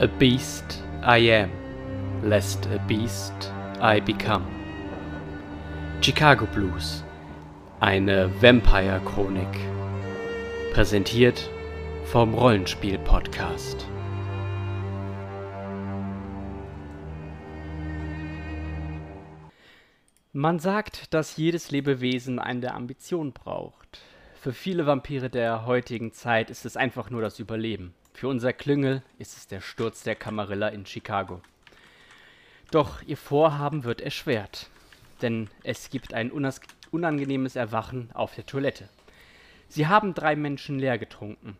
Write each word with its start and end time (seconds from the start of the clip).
A 0.00 0.08
beast 0.08 0.82
I 1.04 1.18
am, 1.30 1.50
lest 2.20 2.66
a 2.66 2.78
beast 2.88 3.52
I 3.80 4.00
become. 4.00 4.44
Chicago 6.00 6.46
Blues, 6.46 7.04
eine 7.78 8.28
Vampire-Chronik. 8.42 9.46
Präsentiert 10.72 11.48
vom 12.06 12.34
Rollenspiel-Podcast. 12.34 13.86
Man 20.32 20.58
sagt, 20.58 21.14
dass 21.14 21.36
jedes 21.36 21.70
Lebewesen 21.70 22.40
eine 22.40 22.74
Ambition 22.74 23.32
braucht. 23.32 24.00
Für 24.34 24.52
viele 24.52 24.86
Vampire 24.86 25.30
der 25.30 25.66
heutigen 25.66 26.12
Zeit 26.12 26.50
ist 26.50 26.64
es 26.64 26.76
einfach 26.76 27.10
nur 27.10 27.22
das 27.22 27.38
Überleben. 27.38 27.94
Für 28.14 28.28
unser 28.28 28.52
Klüngel 28.52 29.02
ist 29.18 29.36
es 29.36 29.48
der 29.48 29.60
Sturz 29.60 30.04
der 30.04 30.14
Camarilla 30.14 30.68
in 30.68 30.86
Chicago. 30.86 31.42
Doch 32.70 33.02
ihr 33.02 33.16
Vorhaben 33.16 33.82
wird 33.82 34.00
erschwert, 34.00 34.70
denn 35.20 35.50
es 35.64 35.90
gibt 35.90 36.14
ein 36.14 36.30
unangenehmes 36.30 37.56
Erwachen 37.56 38.10
auf 38.14 38.36
der 38.36 38.46
Toilette. 38.46 38.88
Sie 39.68 39.88
haben 39.88 40.14
drei 40.14 40.36
Menschen 40.36 40.78
leer 40.78 40.96
getrunken 40.96 41.56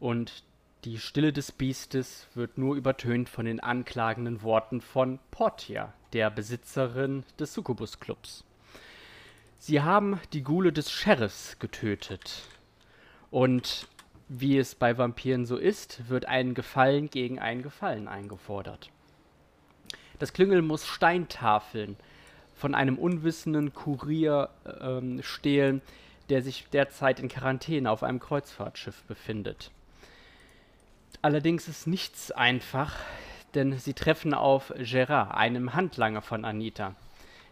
und 0.00 0.42
die 0.84 0.98
Stille 0.98 1.32
des 1.32 1.52
Biestes 1.52 2.26
wird 2.34 2.58
nur 2.58 2.74
übertönt 2.74 3.28
von 3.28 3.46
den 3.46 3.60
anklagenden 3.60 4.42
Worten 4.42 4.80
von 4.80 5.20
Portia, 5.30 5.94
der 6.12 6.28
Besitzerin 6.28 7.22
des 7.38 7.54
Succubus-Clubs. 7.54 8.44
Sie 9.60 9.80
haben 9.80 10.20
die 10.32 10.42
Gule 10.42 10.72
des 10.72 10.90
Sheriffs 10.90 11.58
getötet. 11.60 12.42
Und 13.30 13.88
wie 14.28 14.58
es 14.58 14.74
bei 14.74 14.96
Vampiren 14.96 15.46
so 15.46 15.56
ist, 15.56 16.08
wird 16.08 16.26
ein 16.26 16.54
Gefallen 16.54 17.10
gegen 17.10 17.38
ein 17.38 17.62
Gefallen 17.62 18.08
eingefordert. 18.08 18.90
Das 20.18 20.32
Klüngel 20.32 20.62
muss 20.62 20.86
Steintafeln 20.86 21.96
von 22.54 22.74
einem 22.74 22.98
unwissenden 22.98 23.74
Kurier 23.74 24.48
ähm, 24.80 25.22
stehlen, 25.22 25.82
der 26.30 26.42
sich 26.42 26.66
derzeit 26.72 27.20
in 27.20 27.28
Quarantäne 27.28 27.90
auf 27.90 28.02
einem 28.02 28.20
Kreuzfahrtschiff 28.20 29.02
befindet. 29.04 29.70
Allerdings 31.20 31.68
ist 31.68 31.86
nichts 31.86 32.30
einfach, 32.30 32.96
denn 33.54 33.78
sie 33.78 33.94
treffen 33.94 34.34
auf 34.34 34.72
Gerard, 34.76 35.34
einem 35.34 35.74
Handlanger 35.74 36.22
von 36.22 36.44
Anita. 36.44 36.94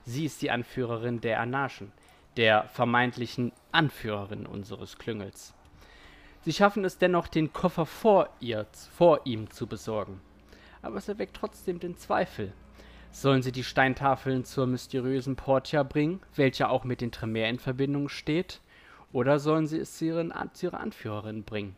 Sie 0.05 0.25
ist 0.25 0.42
die 0.42 0.51
Anführerin 0.51 1.20
der 1.20 1.41
Anarchen, 1.41 1.92
der 2.36 2.64
vermeintlichen 2.64 3.53
Anführerin 3.73 4.47
unseres 4.47 4.98
Klüngels. 4.98 5.55
Sie 6.45 6.53
schaffen 6.53 6.85
es 6.85 6.98
dennoch, 6.98 7.29
den 7.29 7.53
Koffer 7.53 7.87
vor, 7.87 8.29
ihr, 8.41 8.67
vor 8.97 9.21
ihm 9.25 9.48
zu 9.51 9.69
besorgen. 9.69 10.21
Aber 10.83 10.97
es 10.97 11.09
erweckt 11.09 11.37
trotzdem 11.37 11.79
den 11.79 11.97
Zweifel. 11.97 12.53
Sollen 13.12 13.43
sie 13.43 13.53
die 13.53 13.62
Steintafeln 13.62 14.45
zur 14.45 14.67
mysteriösen 14.67 15.37
Portia 15.37 15.85
bringen, 15.85 16.20
welche 16.35 16.69
auch 16.69 16.83
mit 16.83 17.01
den 17.01 17.13
Tremere 17.13 17.48
in 17.48 17.59
Verbindung 17.61 18.09
steht? 18.09 18.61
Oder 19.13 19.39
sollen 19.39 19.67
sie 19.67 19.79
es 19.79 19.97
zu, 19.97 20.07
ihrer 20.07 20.81
Anführerin 20.81 21.45
bringen, 21.45 21.77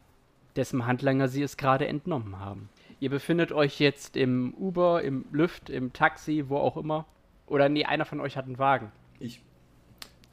dessen 0.57 0.87
Handlanger 0.87 1.29
sie 1.29 1.42
es 1.42 1.57
gerade 1.57 1.87
entnommen 1.87 2.39
haben? 2.39 2.70
Ihr 3.01 3.11
befindet 3.11 3.53
euch 3.53 3.81
jetzt 3.81 4.17
im 4.17 4.55
Uber, 4.55 5.03
im 5.03 5.27
Lüft, 5.31 5.69
im 5.69 5.92
Taxi, 5.92 6.45
wo 6.48 6.57
auch 6.57 6.77
immer. 6.77 7.05
Oder 7.47 7.69
nee, 7.69 7.85
einer 7.85 8.07
von 8.07 8.20
euch 8.20 8.37
hat 8.37 8.47
einen 8.47 8.59
Wagen. 8.59 8.92
Ich. 9.19 9.42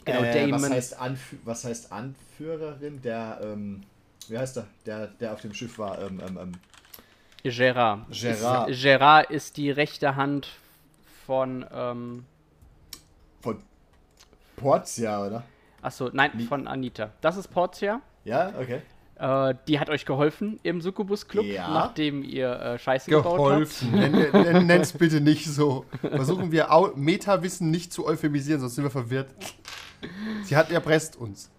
Genau, 0.05 0.21
äh, 0.21 0.33
Damon. 0.33 0.61
Was 0.61 0.71
heißt, 0.71 0.99
Anf 0.99 1.35
was 1.43 1.65
heißt 1.65 1.91
Anführerin? 1.91 3.01
Der, 3.01 3.41
ähm, 3.43 3.81
wie 4.31 4.37
heißt 4.37 4.57
er? 4.57 4.67
Der, 4.85 5.07
der 5.07 5.33
auf 5.33 5.41
dem 5.41 5.53
Schiff 5.53 5.77
war. 5.77 5.99
Ähm, 6.01 6.21
ähm, 6.25 6.39
ähm. 6.41 6.51
Gerard. 7.43 8.05
Gerard. 8.11 8.69
Ist, 8.69 8.81
Gerard 8.81 9.29
ist 9.29 9.57
die 9.57 9.69
rechte 9.69 10.15
Hand 10.15 10.47
von. 11.25 11.65
Ähm, 11.73 12.25
von 13.41 13.61
Portia, 14.55 15.25
oder? 15.25 15.43
Achso, 15.81 16.09
nein, 16.13 16.31
Wie? 16.35 16.45
von 16.45 16.67
Anita. 16.67 17.11
Das 17.21 17.35
ist 17.35 17.47
Portia. 17.49 18.01
Ja, 18.23 18.53
okay. 18.59 18.81
Äh, 19.17 19.55
die 19.67 19.79
hat 19.79 19.89
euch 19.89 20.05
geholfen 20.05 20.59
im 20.63 20.79
Succubus 20.79 21.27
Club, 21.27 21.45
ja. 21.45 21.67
nachdem 21.67 22.23
ihr 22.23 22.51
äh, 22.51 22.79
Scheiße 22.79 23.09
geholfen. 23.09 23.91
gebaut 23.91 24.31
habt. 24.31 24.33
Nenn, 24.53 24.67
nenn's 24.67 24.93
bitte 24.93 25.19
nicht 25.19 25.45
so. 25.45 25.85
Versuchen 26.01 26.51
wir 26.51 26.69
Meta-Wissen 26.95 27.71
nicht 27.71 27.91
zu 27.91 28.05
euphemisieren, 28.05 28.61
sonst 28.61 28.75
sind 28.75 28.83
wir 28.83 28.91
verwirrt. 28.91 29.29
Sie 30.43 30.55
hat 30.55 30.71
erpresst 30.71 31.15
uns. 31.15 31.49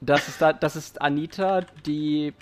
Das 0.00 0.28
ist, 0.28 0.40
da, 0.40 0.52
das 0.52 0.76
ist 0.76 1.00
Anita, 1.02 1.62
die, 1.86 2.32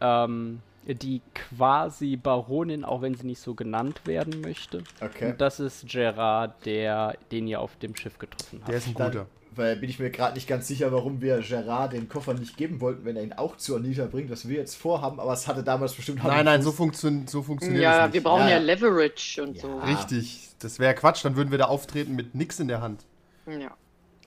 ähm, 0.00 0.60
die 0.86 1.22
quasi 1.34 2.16
Baronin, 2.16 2.84
auch 2.84 3.02
wenn 3.02 3.14
sie 3.14 3.26
nicht 3.26 3.40
so 3.40 3.54
genannt 3.54 4.02
werden 4.04 4.40
möchte. 4.40 4.84
Okay. 5.00 5.30
Und 5.30 5.40
das 5.40 5.60
ist 5.60 5.88
Gerard, 5.88 6.66
der, 6.66 7.16
den 7.32 7.46
ihr 7.46 7.60
auf 7.60 7.76
dem 7.76 7.96
Schiff 7.96 8.18
getroffen 8.18 8.60
habt. 8.60 8.68
Der 8.68 8.78
ist 8.78 8.88
ein 8.88 8.94
guter 8.94 9.26
weil 9.60 9.76
bin 9.76 9.90
ich 9.90 9.98
mir 9.98 10.10
gerade 10.10 10.34
nicht 10.34 10.48
ganz 10.48 10.68
sicher, 10.68 10.92
warum 10.92 11.20
wir 11.20 11.40
Gerard 11.40 11.92
den 11.92 12.08
Koffer 12.08 12.34
nicht 12.34 12.56
geben 12.56 12.80
wollten, 12.80 13.04
wenn 13.04 13.16
er 13.16 13.22
ihn 13.22 13.32
auch 13.32 13.56
zu 13.56 13.76
Anita 13.76 14.06
bringt, 14.06 14.30
was 14.30 14.48
wir 14.48 14.56
jetzt 14.56 14.76
vorhaben, 14.76 15.20
aber 15.20 15.32
es 15.32 15.46
hatte 15.48 15.62
damals 15.62 15.94
bestimmt 15.94 16.22
Nein, 16.24 16.44
nein, 16.44 16.62
so, 16.62 16.72
funktio 16.72 17.10
so 17.26 17.42
funktioniert 17.42 17.82
ja, 17.82 17.90
es 17.90 17.96
nicht. 17.96 18.06
Ja, 18.06 18.12
wir 18.14 18.22
brauchen 18.22 18.48
ja, 18.48 18.50
ja 18.50 18.58
Leverage 18.58 19.42
und 19.42 19.56
ja. 19.56 19.62
so. 19.62 19.78
Richtig, 19.80 20.48
das 20.60 20.78
wäre 20.78 20.94
Quatsch, 20.94 21.24
dann 21.24 21.36
würden 21.36 21.50
wir 21.50 21.58
da 21.58 21.66
auftreten 21.66 22.14
mit 22.14 22.34
nix 22.34 22.60
in 22.60 22.68
der 22.68 22.80
Hand. 22.80 23.04
Ja. 23.46 23.54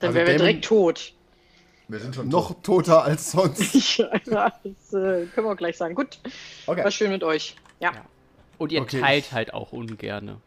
Dann 0.00 0.08
also 0.08 0.14
wären 0.14 0.26
wir 0.26 0.36
direkt 0.36 0.64
tot. 0.64 1.14
Wir 1.88 1.98
sind 1.98 2.14
schon 2.14 2.28
noch 2.28 2.50
tot. 2.54 2.64
toter 2.64 3.04
als 3.04 3.32
sonst. 3.32 3.98
ja, 3.98 4.10
das 4.62 4.92
äh, 4.92 5.26
können 5.26 5.46
wir 5.46 5.52
auch 5.52 5.56
gleich 5.56 5.76
sagen. 5.76 5.94
Gut, 5.94 6.18
okay. 6.66 6.82
war 6.82 6.90
schön 6.90 7.10
mit 7.10 7.22
euch. 7.22 7.56
Ja. 7.80 7.92
Und 8.56 8.72
ihr 8.72 8.82
okay. 8.82 9.00
teilt 9.00 9.32
halt 9.32 9.52
auch 9.52 9.72
ungerne. 9.72 10.40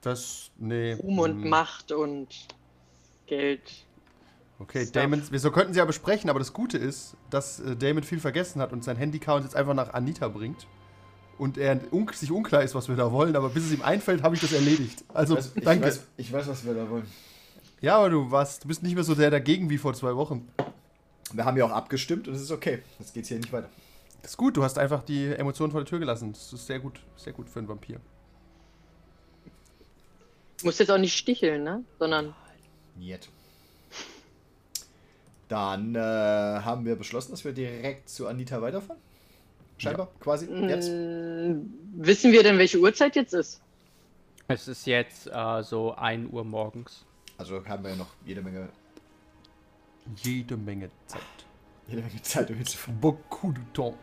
Das, 0.00 0.50
nee. 0.58 0.94
Ruhm 0.94 1.18
und 1.18 1.42
hm. 1.42 1.48
Macht 1.48 1.92
und 1.92 2.28
Geld. 3.26 3.60
Okay, 4.58 4.82
Stuff. 4.82 4.92
Damon, 4.92 5.22
wir 5.30 5.38
so 5.38 5.50
könnten 5.50 5.74
sie 5.74 5.78
ja 5.78 5.84
besprechen, 5.84 6.30
aber 6.30 6.38
das 6.38 6.52
Gute 6.52 6.78
ist, 6.78 7.16
dass 7.30 7.60
äh, 7.60 7.76
Damon 7.76 8.02
viel 8.02 8.20
vergessen 8.20 8.60
hat 8.62 8.72
und 8.72 8.84
sein 8.84 8.96
Handycount 8.96 9.44
jetzt 9.44 9.56
einfach 9.56 9.74
nach 9.74 9.92
Anita 9.92 10.28
bringt. 10.28 10.66
Und 11.38 11.58
er 11.58 11.80
un 11.90 12.08
sich 12.12 12.30
unklar 12.30 12.62
ist, 12.62 12.74
was 12.74 12.88
wir 12.88 12.94
da 12.94 13.10
wollen, 13.10 13.34
aber 13.34 13.48
bis 13.48 13.64
es 13.64 13.72
ihm 13.72 13.82
einfällt, 13.82 14.22
habe 14.22 14.34
ich 14.34 14.40
das 14.40 14.52
erledigt. 14.52 15.04
Also, 15.12 15.36
ich 15.36 15.64
danke. 15.64 15.86
Weiß, 15.86 16.04
ich 16.16 16.32
weiß, 16.32 16.46
was 16.46 16.64
wir 16.64 16.74
da 16.74 16.88
wollen. 16.88 17.06
Ja, 17.82 17.98
aber 17.98 18.10
du 18.10 18.30
warst, 18.30 18.62
du 18.62 18.68
bist 18.68 18.84
nicht 18.84 18.94
mehr 18.94 19.02
so 19.02 19.14
sehr 19.14 19.30
dagegen 19.30 19.68
wie 19.68 19.76
vor 19.76 19.92
zwei 19.92 20.14
Wochen. 20.14 20.48
Wir 21.32 21.44
haben 21.44 21.56
ja 21.56 21.64
auch 21.64 21.72
abgestimmt 21.72 22.28
und 22.28 22.34
es 22.34 22.40
ist 22.40 22.52
okay. 22.52 22.80
Jetzt 23.00 23.12
geht's 23.12 23.28
hier 23.28 23.38
nicht 23.38 23.52
weiter. 23.52 23.68
Das 24.22 24.32
ist 24.32 24.36
gut, 24.36 24.56
du 24.56 24.62
hast 24.62 24.78
einfach 24.78 25.02
die 25.02 25.26
Emotionen 25.26 25.72
vor 25.72 25.80
der 25.80 25.88
Tür 25.88 25.98
gelassen. 25.98 26.32
Das 26.32 26.52
ist 26.52 26.66
sehr 26.66 26.78
gut, 26.78 27.00
sehr 27.16 27.32
gut 27.32 27.48
für 27.48 27.58
einen 27.58 27.68
Vampir. 27.68 28.00
Du 30.60 30.66
musst 30.66 30.78
jetzt 30.78 30.90
auch 30.92 30.98
nicht 30.98 31.16
sticheln, 31.16 31.64
ne? 31.64 31.84
Sondern. 31.98 32.34
Niet. 32.94 33.28
Dann 35.48 35.96
äh, 35.96 35.98
haben 35.98 36.84
wir 36.84 36.94
beschlossen, 36.94 37.32
dass 37.32 37.44
wir 37.44 37.52
direkt 37.52 38.08
zu 38.08 38.28
Anita 38.28 38.62
weiterfahren. 38.62 39.02
Scheinbar, 39.76 40.06
ja. 40.06 40.20
quasi. 40.20 40.46
Jetzt. 40.46 40.88
Mm, 40.88 41.62
wissen 41.96 42.30
wir 42.30 42.44
denn, 42.44 42.58
welche 42.58 42.78
Uhrzeit 42.78 43.16
jetzt 43.16 43.34
ist? 43.34 43.60
Es 44.46 44.68
ist 44.68 44.86
jetzt 44.86 45.26
äh, 45.26 45.62
so 45.64 45.96
1 45.96 46.32
Uhr 46.32 46.44
morgens. 46.44 47.04
Also 47.42 47.66
haben 47.66 47.82
wir 47.82 47.90
ja 47.90 47.96
noch 47.96 48.06
jede 48.24 48.40
Menge. 48.40 48.68
Jede 50.18 50.56
Menge 50.56 50.90
Zeit. 51.06 51.20
Jede 51.88 52.02
Menge 52.02 52.22
Zeit, 52.22 52.48
um 52.50 52.56
hinzufahren. 52.56 53.00
Beaucoup 53.00 53.52
de 53.52 53.64
temps. 53.72 53.98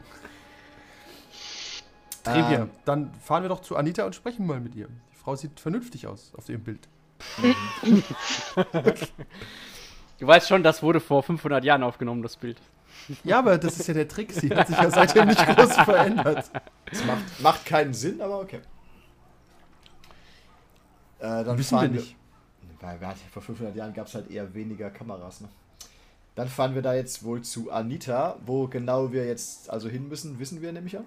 Trivia. 2.25 2.63
Ähm, 2.63 2.69
Dann 2.83 3.13
fahren 3.13 3.43
wir 3.43 3.49
doch 3.49 3.61
zu 3.61 3.77
Anita 3.77 4.03
und 4.05 4.13
sprechen 4.13 4.45
mal 4.45 4.59
mit 4.59 4.75
ihr. 4.75 4.89
Die 4.89 5.15
Frau 5.15 5.37
sieht 5.37 5.57
vernünftig 5.57 6.05
aus 6.05 6.33
auf 6.35 6.47
dem 6.47 6.61
Bild. 6.61 6.89
Du 10.19 10.27
weißt 10.27 10.49
schon, 10.49 10.61
das 10.61 10.83
wurde 10.83 10.99
vor 10.99 11.23
500 11.23 11.63
Jahren 11.63 11.83
aufgenommen, 11.83 12.21
das 12.21 12.35
Bild. 12.35 12.59
Ja, 13.23 13.39
aber 13.39 13.57
das 13.57 13.79
ist 13.79 13.87
ja 13.87 13.93
der 13.93 14.09
Trick. 14.09 14.33
Sie 14.33 14.53
hat 14.53 14.67
sich 14.67 14.75
ja 14.75 14.91
seitdem 14.91 15.27
nicht 15.29 15.45
groß 15.45 15.75
verändert. 15.75 16.51
Das 16.87 17.05
macht, 17.05 17.39
macht 17.39 17.65
keinen 17.65 17.93
Sinn, 17.93 18.19
aber 18.19 18.41
okay. 18.41 18.59
Äh, 21.19 21.45
dann 21.45 21.57
Wissen 21.57 21.79
wir 21.79 21.87
nicht. 21.87 22.17
Weil, 22.81 22.99
vor 23.31 23.41
500 23.41 23.75
Jahren 23.75 23.93
gab 23.93 24.07
es 24.07 24.15
halt 24.15 24.31
eher 24.31 24.53
weniger 24.53 24.89
Kameras. 24.89 25.41
Ne? 25.41 25.49
Dann 26.35 26.47
fahren 26.47 26.75
wir 26.75 26.81
da 26.81 26.93
jetzt 26.93 27.23
wohl 27.23 27.41
zu 27.41 27.71
Anita. 27.71 28.37
Wo 28.45 28.67
genau 28.67 29.11
wir 29.11 29.25
jetzt 29.25 29.69
also 29.69 29.89
hin 29.89 30.07
müssen, 30.07 30.39
wissen 30.39 30.61
wir 30.61 30.71
nämlich 30.71 30.93
ja. 30.93 31.03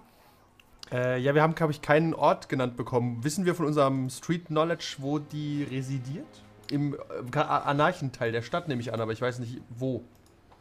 Äh, 0.91 1.19
ja, 1.21 1.35
wir 1.35 1.43
haben, 1.43 1.55
glaube 1.55 1.73
ich, 1.73 1.81
keinen 1.81 2.13
Ort 2.13 2.49
genannt 2.49 2.77
bekommen. 2.77 3.25
Wissen 3.25 3.47
wir 3.47 3.55
von 3.55 3.67
unserem 3.67 4.11
Street 4.11 4.47
Knowledge, 4.47 4.97
wo 4.99 5.19
die 5.19 5.65
residiert? 5.65 6.27
Im 6.71 6.95
äh, 6.95 7.39
Anarchenteil 7.39 8.33
der 8.33 8.43
Stadt 8.43 8.69
nehme 8.69 8.83
ich 8.83 8.93
an, 8.93 9.01
aber 9.01 9.13
ich 9.13 9.23
weiß 9.23 9.39
nicht 9.39 9.61
wo. 9.71 10.05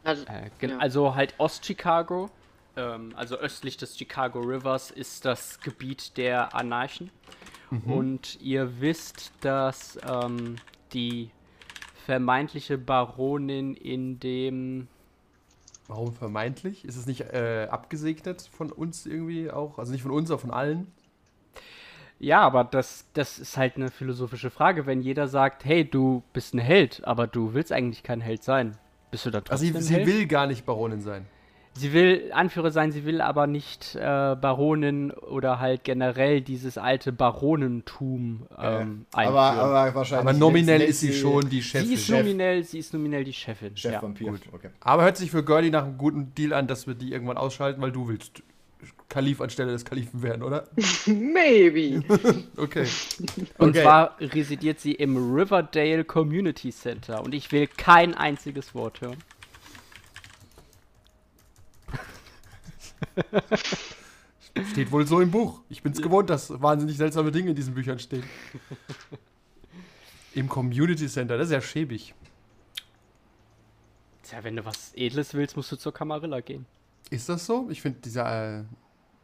Also, 0.04 0.24
äh, 0.26 0.66
ja. 0.66 0.78
also 0.78 1.14
halt 1.14 1.34
Ost-Chicago, 1.38 2.30
ähm, 2.76 3.12
also 3.14 3.36
östlich 3.36 3.76
des 3.76 3.98
Chicago 3.98 4.40
Rivers 4.40 4.90
ist 4.90 5.24
das 5.24 5.60
Gebiet 5.60 6.16
der 6.16 6.54
Anarchen. 6.54 7.10
Mhm. 7.70 7.92
Und 7.92 8.40
ihr 8.40 8.80
wisst, 8.80 9.32
dass 9.40 9.98
ähm, 10.08 10.56
die 10.92 11.30
vermeintliche 12.06 12.78
Baronin 12.78 13.74
in 13.74 14.18
dem 14.20 14.88
Warum 15.88 16.12
vermeintlich? 16.14 16.84
Ist 16.84 16.96
es 16.96 17.06
nicht 17.06 17.20
äh, 17.20 17.66
abgesegnet 17.70 18.48
von 18.52 18.70
uns 18.70 19.04
irgendwie 19.04 19.50
auch? 19.50 19.78
Also 19.78 19.92
nicht 19.92 20.02
von 20.02 20.10
uns, 20.12 20.28
sondern 20.28 20.48
von 20.48 20.56
allen? 20.56 20.86
Ja, 22.18 22.40
aber 22.40 22.62
das, 22.64 23.06
das 23.14 23.38
ist 23.38 23.56
halt 23.56 23.76
eine 23.76 23.90
philosophische 23.90 24.50
Frage, 24.50 24.86
wenn 24.86 25.02
jeder 25.02 25.26
sagt, 25.26 25.64
hey, 25.64 25.84
du 25.84 26.22
bist 26.32 26.54
ein 26.54 26.60
Held, 26.60 27.04
aber 27.04 27.26
du 27.26 27.52
willst 27.52 27.72
eigentlich 27.72 28.04
kein 28.04 28.20
Held 28.20 28.44
sein. 28.44 28.78
Bist 29.10 29.26
du 29.26 29.30
da 29.30 29.40
trotzdem 29.40 29.74
Also 29.74 29.86
sie, 29.86 29.94
sie 29.94 30.06
will 30.06 30.26
gar 30.26 30.46
nicht 30.46 30.64
Baronin 30.64 31.02
sein. 31.02 31.26
Sie 31.74 31.94
will 31.94 32.30
Anführer 32.34 32.70
sein, 32.70 32.92
sie 32.92 33.04
will 33.06 33.22
aber 33.22 33.46
nicht 33.46 33.94
äh, 33.94 34.00
Baronin 34.00 35.10
oder 35.10 35.58
halt 35.58 35.84
generell 35.84 36.42
dieses 36.42 36.76
alte 36.76 37.12
Baronentum 37.12 38.46
ähm, 38.58 39.06
ja, 39.16 39.28
aber, 39.28 39.40
aber, 39.40 39.94
wahrscheinlich. 39.94 40.28
Aber 40.28 40.38
nominell 40.38 40.82
ist 40.82 41.00
sie 41.00 41.14
schon 41.14 41.48
die 41.48 41.62
Chefin. 41.62 41.88
Sie 41.88 41.94
ist 41.94 42.10
nominell, 42.10 42.62
sie 42.62 42.78
ist 42.78 42.92
nominell 42.92 43.24
die 43.24 43.32
Chefin. 43.32 43.74
Chef 43.76 43.92
ja. 43.92 44.02
Vampir. 44.02 44.32
Gut. 44.32 44.42
Okay. 44.52 44.68
Aber 44.80 45.02
hört 45.04 45.16
sich 45.16 45.30
für 45.30 45.42
Girlie 45.44 45.70
nach 45.70 45.84
einem 45.84 45.96
guten 45.96 46.34
Deal 46.34 46.52
an, 46.52 46.66
dass 46.66 46.86
wir 46.86 46.94
die 46.94 47.10
irgendwann 47.10 47.38
ausschalten, 47.38 47.80
weil 47.80 47.92
du 47.92 48.06
willst 48.06 48.42
Kalif 49.08 49.40
anstelle 49.40 49.72
des 49.72 49.84
Kalifen 49.84 50.22
werden, 50.22 50.42
oder? 50.42 50.68
Maybe. 51.06 52.02
okay. 52.56 52.86
Und 53.58 53.70
okay. 53.70 53.82
zwar 53.82 54.16
residiert 54.20 54.80
sie 54.80 54.92
im 54.92 55.34
Riverdale 55.34 56.04
Community 56.04 56.70
Center 56.70 57.22
und 57.22 57.34
ich 57.34 57.52
will 57.52 57.66
kein 57.66 58.14
einziges 58.14 58.74
Wort 58.74 59.00
hören. 59.00 59.18
Steht 64.70 64.90
wohl 64.90 65.06
so 65.06 65.20
im 65.20 65.30
Buch. 65.30 65.60
Ich 65.68 65.82
bin's 65.82 66.00
gewohnt, 66.00 66.28
dass 66.30 66.50
wahnsinnig 66.60 66.96
seltsame 66.96 67.30
Dinge 67.30 67.50
in 67.50 67.56
diesen 67.56 67.74
Büchern 67.74 67.98
stehen. 67.98 68.24
Im 70.34 70.48
Community 70.48 71.08
Center, 71.08 71.38
das 71.38 71.48
ist 71.48 71.52
ja 71.52 71.60
schäbig. 71.60 72.14
Tja, 74.22 74.44
wenn 74.44 74.56
du 74.56 74.64
was 74.64 74.92
Edles 74.94 75.34
willst, 75.34 75.56
musst 75.56 75.72
du 75.72 75.76
zur 75.76 75.92
Kamarilla 75.92 76.40
gehen. 76.40 76.66
Ist 77.10 77.28
das 77.28 77.44
so? 77.44 77.68
Ich 77.70 77.82
finde 77.82 78.00
dieser. 78.00 78.60
Äh, 78.60 78.64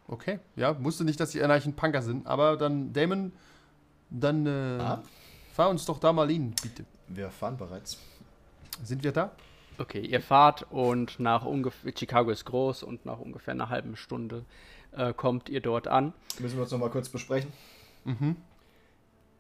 okay, 0.09 0.41
ja, 0.57 0.83
wusste 0.83 1.05
nicht, 1.05 1.19
dass 1.21 1.31
die 1.31 1.43
Anarchen 1.43 1.75
Punker 1.75 2.03
sind, 2.03 2.27
aber 2.27 2.57
dann, 2.57 2.93
Damon, 2.93 3.33
dann 4.11 4.47
äh, 4.47 4.79
ah? 4.81 5.03
fahr 5.55 5.71
uns 5.71 5.85
doch 5.87 5.99
da 5.99 6.13
mal 6.13 6.29
hin, 6.29 6.55
bitte. 6.63 6.85
Wir 7.09 7.31
fahren 7.31 7.57
bereits. 7.57 7.99
Sind 8.83 9.03
wir 9.03 9.13
da? 9.13 9.33
Okay, 9.79 10.01
ihr 10.01 10.21
fahrt 10.21 10.67
und 10.71 11.21
nach 11.21 11.45
ungefähr, 11.45 11.93
Chicago 11.97 12.31
ist 12.31 12.45
groß 12.45 12.83
und 12.83 13.07
nach 13.07 13.21
ungefähr 13.21 13.55
einer 13.55 13.69
halben 13.69 13.95
Stunde 13.95 14.45
äh, 14.93 15.13
kommt 15.13 15.49
ihr 15.49 15.61
dort 15.61 15.87
an. 15.87 16.13
Müssen 16.41 16.57
wir 16.57 16.63
uns 16.63 16.73
nochmal 16.73 16.91
kurz 16.91 17.09
besprechen. 17.09 17.53
Mhm. 18.05 18.37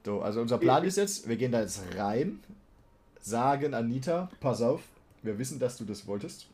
So, 0.07 0.23
also 0.23 0.41
unser 0.41 0.59
Plan 0.59 0.85
ist 0.85 0.97
jetzt, 0.97 1.29
wir 1.29 1.37
gehen 1.37 1.51
da 1.51 1.61
jetzt 1.61 1.83
rein, 1.97 2.39
sagen 3.21 3.75
Anita, 3.75 4.31
pass 4.41 4.63
auf, 4.63 4.81
wir 5.23 5.39
wissen, 5.39 5.59
dass 5.59 5.77
du 5.77 5.85
das 5.85 6.07
wolltest. 6.07 6.47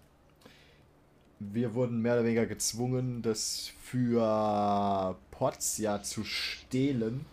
Wir 1.38 1.74
wurden 1.74 2.00
mehr 2.00 2.14
oder 2.14 2.24
weniger 2.24 2.46
gezwungen, 2.46 3.20
das 3.20 3.70
für 3.82 5.16
Potsja 5.30 6.02
zu 6.02 6.24
stehlen 6.24 7.26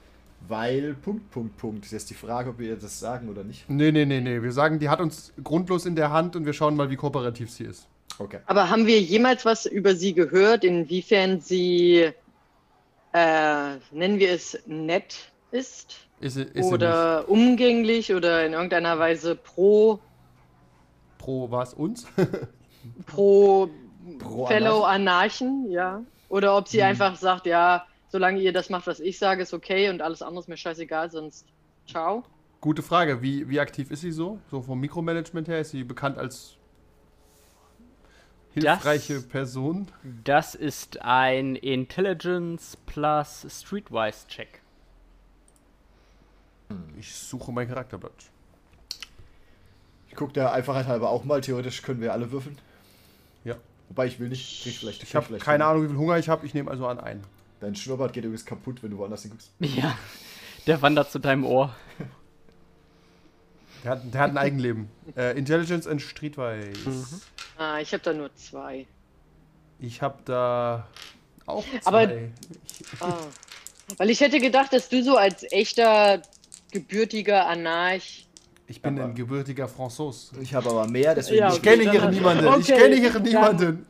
weil 0.48 0.94
Punkt, 0.96 1.32
Punkt, 1.32 1.58
Punkt. 1.58 1.92
Jetzt 1.92 2.10
die 2.10 2.16
Frage, 2.16 2.52
ob 2.52 2.60
wir 2.60 2.76
das 2.76 3.00
sagen 3.00 3.30
oder 3.30 3.44
nicht. 3.44 3.70
Nee, 3.70 3.92
nee, 3.92 4.06
nee, 4.06 4.22
nee. 4.22 4.42
Wir 4.42 4.52
sagen, 4.52 4.80
die 4.80 4.90
hat 4.90 5.00
uns 5.00 5.34
grundlos 5.44 5.86
in 5.86 5.96
der 5.96 6.12
Hand 6.12 6.36
und 6.36 6.46
wir 6.46 6.54
schauen 6.54 6.76
mal, 6.76 6.90
wie 6.90 6.96
kooperativ 6.96 7.52
sie 7.52 7.66
ist. 7.66 7.88
Okay. 8.20 8.40
Aber 8.46 8.70
haben 8.70 8.86
wir 8.86 9.00
jemals 9.02 9.46
was 9.46 9.66
über 9.66 9.96
sie 9.96 10.14
gehört, 10.14 10.64
inwiefern 10.64 11.40
sie, 11.40 12.12
äh, 13.14 13.76
nennen 13.92 14.20
wir 14.20 14.32
es, 14.32 14.60
nett 14.66 15.32
ist? 15.52 15.96
ist, 16.22 16.36
sie, 16.36 16.44
ist 16.44 16.72
oder 16.72 17.28
umgänglich 17.28 18.14
oder 18.14 18.46
in 18.46 18.54
irgendeiner 18.54 18.98
Weise 19.00 19.36
pro. 19.36 20.00
Pro 21.18 21.52
was? 21.52 21.74
Uns? 21.74 22.06
pro, 23.08 23.70
pro 24.20 24.46
Fellow 24.48 24.84
Anarchen, 24.84 25.70
ja. 25.70 26.04
Oder 26.30 26.56
ob 26.56 26.68
sie 26.68 26.82
hm. 26.82 26.90
einfach 26.90 27.16
sagt, 27.16 27.46
ja, 27.46 27.86
solange 28.12 28.42
ihr 28.42 28.54
das 28.54 28.70
macht, 28.70 28.88
was 28.88 29.00
ich 29.00 29.18
sage, 29.18 29.42
ist 29.42 29.54
okay 29.54 29.90
und 29.90 30.02
alles 30.02 30.22
andere 30.22 30.42
ist 30.42 30.50
mir 30.50 30.58
scheißegal, 30.58 31.10
sonst 31.10 31.48
ciao. 31.88 32.24
Gute 32.60 32.84
Frage. 32.84 33.22
Wie, 33.22 33.50
wie 33.50 33.60
aktiv 33.60 33.90
ist 33.90 34.02
sie 34.02 34.12
so? 34.12 34.40
So 34.52 34.62
vom 34.62 34.80
Mikromanagement 34.80 35.48
her 35.48 35.62
ist 35.62 35.72
sie 35.72 35.84
bekannt 35.84 36.18
als 36.18 36.58
hilfreiche 38.54 39.16
das, 39.16 39.28
Person? 39.28 39.88
Das 40.24 40.56
ist 40.56 41.02
ein 41.02 41.56
Intelligence 41.56 42.78
plus 42.86 43.48
Streetwise 43.50 44.28
Check. 44.28 44.62
Ich 47.00 47.16
suche 47.16 47.52
mein 47.52 47.68
Charakterblatt. 47.68 48.12
Ich 50.10 50.16
gucke 50.16 50.34
da 50.34 50.52
einfach 50.52 50.86
halber 50.86 51.10
auch 51.10 51.24
mal. 51.24 51.40
Theoretisch 51.42 51.82
können 51.82 52.02
wir 52.02 52.12
alle 52.12 52.32
würfeln. 52.32 52.58
Ja. 53.46 53.56
Wobei 53.88 54.06
ich 54.06 54.20
will 54.20 54.30
nicht. 54.30 54.66
Ich, 54.66 54.84
ich 54.84 55.16
habe 55.16 55.38
keine 55.38 55.66
Ahnung, 55.66 55.84
wie 55.84 55.88
viel 55.88 55.98
Hunger 55.98 56.18
ich 56.18 56.30
habe. 56.30 56.46
Ich 56.46 56.54
nehme 56.54 56.70
also 56.70 56.86
an 56.88 57.00
einen. 57.00 57.24
Dein 57.62 57.76
Schnurrbart 57.76 58.12
geht 58.12 58.24
übrigens 58.26 58.44
kaputt, 58.44 58.82
wenn 58.82 58.90
du 58.90 58.98
woanders 58.98 59.22
hinguckst. 59.22 59.52
Ja, 59.60 59.96
der 60.66 60.82
wandert 60.82 61.12
zu 61.12 61.20
deinem 61.20 61.46
Ohr. 61.46 61.76
Der 63.84 63.92
hat, 63.92 64.14
der 64.14 64.22
hat 64.22 64.32
ein 64.32 64.38
Eigenleben. 64.38 64.90
äh, 65.16 65.38
Intelligence 65.38 65.86
and 65.86 66.02
Streetwise. 66.02 66.90
Mhm. 66.90 67.06
Ah, 67.58 67.80
ich 67.80 67.94
habe 67.94 68.04
da 68.04 68.14
nur 68.14 68.36
zwei. 68.36 68.88
Ich 69.80 70.02
habe 70.02 70.18
da 70.26 70.88
auch 71.46 71.64
zwei. 71.82 71.86
Aber, 71.86 72.12
ah, 73.00 73.28
weil 73.98 74.10
ich 74.10 74.22
hätte 74.22 74.40
gedacht, 74.40 74.74
dass 74.74 74.90
du 74.90 75.04
so 75.04 75.16
als 75.16 75.44
echter 75.52 76.24
gebürtiger 76.72 77.48
Anarch 77.48 78.28
ich 78.66 78.82
bin 78.82 78.98
aber, 78.98 79.10
ein 79.10 79.16
gebürtiger 79.16 79.68
Franzos. 79.68 80.32
Ich 80.42 80.54
habe 80.54 80.70
aber 80.70 80.88
mehr, 80.88 81.14
deswegen. 81.14 81.40
Ja, 81.40 81.50
okay, 81.50 81.58
ich 81.58 81.62
kenne 81.62 81.92
hier 81.92 82.10
niemanden. 82.10 82.48
Okay, 82.48 82.60
ich 82.60 82.68
kenne 82.68 82.96
hier 82.96 83.20
niemanden. 83.20 83.86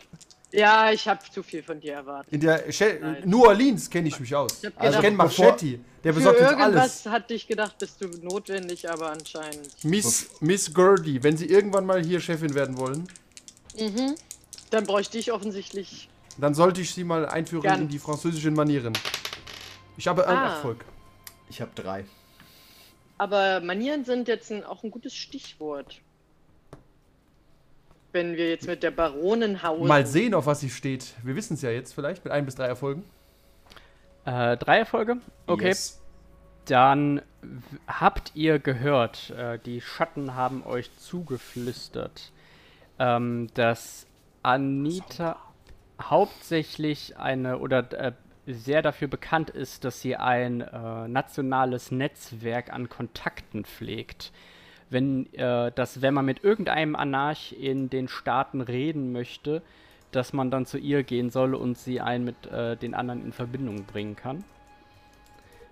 Ja, 0.51 0.91
ich 0.91 1.07
habe 1.07 1.21
zu 1.31 1.43
viel 1.43 1.63
von 1.63 1.79
dir 1.79 1.93
erwartet. 1.93 2.33
In 2.33 2.41
der 2.41 2.69
Che 2.69 3.21
New 3.25 3.45
Orleans 3.45 3.89
kenne 3.89 4.09
ich 4.09 4.19
mich 4.19 4.35
aus. 4.35 4.63
Ich, 4.63 4.71
also 4.77 4.99
kenne 4.99 5.15
Machetti. 5.15 5.79
Der 6.03 6.13
besorgt 6.13 6.39
uns 6.39 6.49
alles. 6.49 6.59
irgendwas 6.59 7.05
hatte 7.05 7.33
ich 7.33 7.47
gedacht, 7.47 7.77
bist 7.77 8.01
du 8.01 8.07
notwendig, 8.07 8.89
aber 8.89 9.11
anscheinend. 9.11 9.69
Miss, 9.83 10.29
Miss 10.39 10.73
Gertie, 10.73 11.23
wenn 11.23 11.37
Sie 11.37 11.45
irgendwann 11.45 11.85
mal 11.85 12.03
hier 12.03 12.19
Chefin 12.19 12.53
werden 12.53 12.77
wollen. 12.77 13.07
Mhm. 13.77 14.15
Dann 14.71 14.85
bräuchte 14.85 15.17
ich 15.17 15.31
offensichtlich. 15.31 16.09
Dann 16.37 16.53
sollte 16.53 16.81
ich 16.81 16.93
Sie 16.93 17.03
mal 17.03 17.25
einführen 17.27 17.63
Ganz. 17.63 17.81
in 17.81 17.87
die 17.87 17.99
französischen 17.99 18.53
Manieren. 18.53 18.93
Ich 19.97 20.07
habe 20.07 20.27
einen 20.27 20.39
ah. 20.39 20.55
Erfolg. 20.55 20.83
Ich 21.49 21.61
habe 21.61 21.71
drei. 21.75 22.05
Aber 23.17 23.59
Manieren 23.61 24.03
sind 24.03 24.27
jetzt 24.27 24.51
ein, 24.51 24.63
auch 24.63 24.83
ein 24.83 24.89
gutes 24.89 25.15
Stichwort 25.15 26.01
wenn 28.11 28.35
wir 28.35 28.49
jetzt 28.49 28.67
mit 28.67 28.83
der 28.83 28.91
Baronin 28.91 29.63
hausen. 29.63 29.87
Mal 29.87 30.05
sehen, 30.05 30.33
auf 30.33 30.45
was 30.45 30.59
sie 30.59 30.69
steht. 30.69 31.13
Wir 31.23 31.35
wissen 31.35 31.53
es 31.53 31.61
ja 31.61 31.69
jetzt 31.69 31.93
vielleicht 31.93 32.23
mit 32.23 32.33
ein 32.33 32.45
bis 32.45 32.55
drei 32.55 32.65
Erfolgen. 32.65 33.03
Äh, 34.25 34.57
drei 34.57 34.79
Erfolge? 34.79 35.17
Okay. 35.47 35.67
Yes. 35.67 36.01
Dann 36.65 37.21
habt 37.87 38.31
ihr 38.35 38.59
gehört, 38.59 39.31
äh, 39.31 39.57
die 39.59 39.81
Schatten 39.81 40.35
haben 40.35 40.63
euch 40.63 40.95
zugeflüstert, 40.97 42.31
ähm, 42.99 43.47
dass 43.55 44.05
Anita 44.43 45.37
hauptsächlich 46.01 47.17
eine 47.17 47.57
oder 47.57 47.91
äh, 47.93 48.11
sehr 48.45 48.81
dafür 48.81 49.07
bekannt 49.07 49.49
ist, 49.49 49.85
dass 49.85 50.01
sie 50.01 50.15
ein 50.15 50.61
äh, 50.61 51.07
nationales 51.07 51.91
Netzwerk 51.91 52.71
an 52.71 52.89
Kontakten 52.89 53.65
pflegt 53.65 54.31
wenn 54.91 55.33
äh, 55.33 55.71
dass 55.71 56.01
wenn 56.01 56.13
man 56.13 56.25
mit 56.25 56.43
irgendeinem 56.43 56.95
Anarch 56.95 57.55
in 57.59 57.89
den 57.89 58.07
Staaten 58.07 58.61
reden 58.61 59.11
möchte, 59.11 59.61
dass 60.11 60.33
man 60.33 60.51
dann 60.51 60.65
zu 60.65 60.77
ihr 60.77 61.03
gehen 61.03 61.29
soll 61.29 61.55
und 61.55 61.77
sie 61.77 62.01
einen 62.01 62.25
mit 62.25 62.45
äh, 62.47 62.75
den 62.75 62.93
anderen 62.93 63.25
in 63.25 63.31
Verbindung 63.31 63.85
bringen 63.85 64.15
kann. 64.15 64.43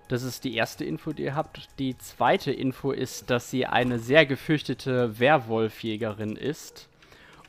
Das 0.08 0.24
ist 0.24 0.42
die 0.42 0.56
erste 0.56 0.84
Info, 0.84 1.12
die 1.12 1.22
ihr 1.22 1.36
habt. 1.36 1.68
Die 1.78 1.96
zweite 1.96 2.50
Info 2.50 2.90
ist, 2.90 3.30
dass 3.30 3.48
sie 3.50 3.66
eine 3.66 4.00
sehr 4.00 4.26
gefürchtete 4.26 5.20
Werwolfjägerin 5.20 6.34
ist 6.34 6.88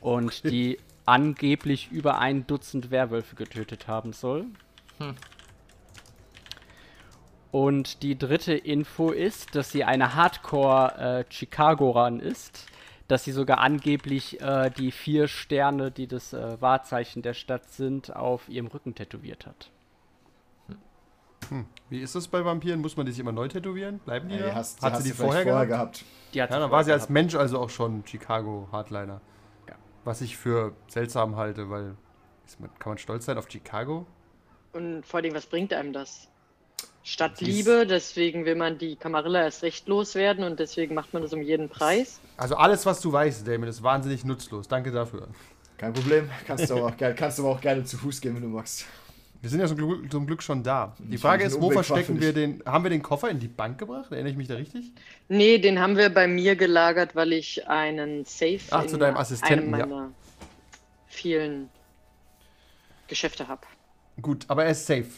und 0.00 0.44
die 0.50 0.78
angeblich 1.04 1.90
über 1.90 2.18
ein 2.18 2.46
Dutzend 2.46 2.90
Werwölfe 2.90 3.34
getötet 3.34 3.88
haben 3.88 4.12
soll. 4.12 4.44
Hm. 4.98 5.14
Und 7.52 8.02
die 8.02 8.18
dritte 8.18 8.54
Info 8.54 9.10
ist, 9.10 9.54
dass 9.54 9.70
sie 9.70 9.84
eine 9.84 10.16
Hardcore-Chicago-Run 10.16 12.18
äh, 12.20 12.28
ist. 12.28 12.66
Dass 13.08 13.24
sie 13.24 13.32
sogar 13.32 13.58
angeblich 13.58 14.40
äh, 14.40 14.70
die 14.70 14.90
vier 14.90 15.28
Sterne, 15.28 15.90
die 15.90 16.06
das 16.06 16.32
äh, 16.32 16.58
Wahrzeichen 16.62 17.20
der 17.20 17.34
Stadt 17.34 17.68
sind, 17.68 18.16
auf 18.16 18.48
ihrem 18.48 18.68
Rücken 18.68 18.94
tätowiert 18.94 19.46
hat. 19.46 19.70
Hm. 21.50 21.66
Wie 21.90 22.00
ist 22.00 22.14
das 22.14 22.28
bei 22.28 22.42
Vampiren? 22.42 22.80
Muss 22.80 22.96
man 22.96 23.04
die 23.04 23.12
sich 23.12 23.20
immer 23.20 23.32
neu 23.32 23.48
tätowieren? 23.48 23.98
Bleiben 23.98 24.30
die? 24.30 24.36
Ja, 24.36 24.46
da? 24.46 24.54
Hast, 24.54 24.80
hat 24.80 24.96
sie 24.96 25.10
die 25.10 25.14
vorher, 25.14 25.42
vorher 25.42 25.66
gehabt? 25.66 25.98
gehabt? 25.98 26.10
Die 26.32 26.40
hat 26.40 26.48
ja, 26.50 26.58
dann 26.58 26.70
war 26.70 26.84
sie 26.84 26.92
als 26.92 27.10
Mensch 27.10 27.34
also 27.34 27.58
auch 27.58 27.68
schon 27.68 28.02
Chicago 28.06 28.66
Hardliner. 28.72 29.20
Ja. 29.68 29.74
Was 30.04 30.22
ich 30.22 30.38
für 30.38 30.72
seltsam 30.86 31.36
halte, 31.36 31.68
weil 31.68 31.96
kann 32.78 32.92
man 32.92 32.98
stolz 32.98 33.26
sein 33.26 33.36
auf 33.36 33.50
Chicago? 33.50 34.06
Und 34.72 35.04
vor 35.04 35.20
allem, 35.20 35.34
was 35.34 35.44
bringt 35.44 35.74
einem 35.74 35.92
das? 35.92 36.31
Stadtliebe, 37.04 37.86
deswegen 37.86 38.44
will 38.44 38.54
man 38.54 38.78
die 38.78 38.96
Kamarilla 38.96 39.42
erst 39.42 39.62
recht 39.62 39.88
loswerden 39.88 40.44
und 40.44 40.60
deswegen 40.60 40.94
macht 40.94 41.12
man 41.12 41.22
das 41.22 41.32
um 41.32 41.42
jeden 41.42 41.68
Preis. 41.68 42.20
Also 42.36 42.54
alles, 42.56 42.86
was 42.86 43.00
du 43.00 43.12
weißt, 43.12 43.46
Damon, 43.46 43.68
ist 43.68 43.82
wahnsinnig 43.82 44.24
nutzlos. 44.24 44.68
Danke 44.68 44.92
dafür. 44.92 45.26
Kein 45.78 45.92
Problem. 45.92 46.30
Kannst 46.46 46.70
du, 46.70 46.74
aber 46.74 46.86
auch, 46.86 46.96
kannst 47.16 47.38
du 47.38 47.42
aber 47.42 47.56
auch 47.56 47.60
gerne 47.60 47.82
zu 47.84 47.96
Fuß 47.96 48.20
gehen, 48.20 48.36
wenn 48.36 48.42
du 48.42 48.48
magst. 48.48 48.86
Wir 49.40 49.50
sind 49.50 49.58
ja 49.58 49.66
zum 49.66 49.76
Glück, 49.76 50.12
zum 50.12 50.24
Glück 50.24 50.40
schon 50.40 50.62
da. 50.62 50.94
Die 51.00 51.18
Frage 51.18 51.42
ist, 51.42 51.60
wo 51.60 51.72
verstecken 51.72 52.20
wir 52.20 52.32
den. 52.32 52.62
Haben 52.64 52.84
wir 52.84 52.90
den 52.90 53.02
Koffer 53.02 53.28
in 53.28 53.40
die 53.40 53.48
Bank 53.48 53.78
gebracht? 53.78 54.12
Erinnere 54.12 54.30
ich 54.30 54.36
mich 54.36 54.46
da 54.46 54.54
richtig? 54.54 54.92
Nee, 55.28 55.58
den 55.58 55.80
haben 55.80 55.96
wir 55.96 56.10
bei 56.10 56.28
mir 56.28 56.54
gelagert, 56.54 57.16
weil 57.16 57.32
ich 57.32 57.66
einen 57.66 58.24
Safe 58.24 58.60
Ach, 58.70 58.86
zu 58.86 58.96
deinem 58.96 59.16
Assistenten, 59.16 59.74
einem 59.74 59.88
meiner 59.88 60.02
ja. 60.04 60.10
vielen 61.08 61.68
Geschäfte 63.08 63.48
habe. 63.48 63.62
Gut, 64.20 64.44
aber 64.46 64.64
er 64.64 64.70
ist 64.70 64.86
safe. 64.86 65.08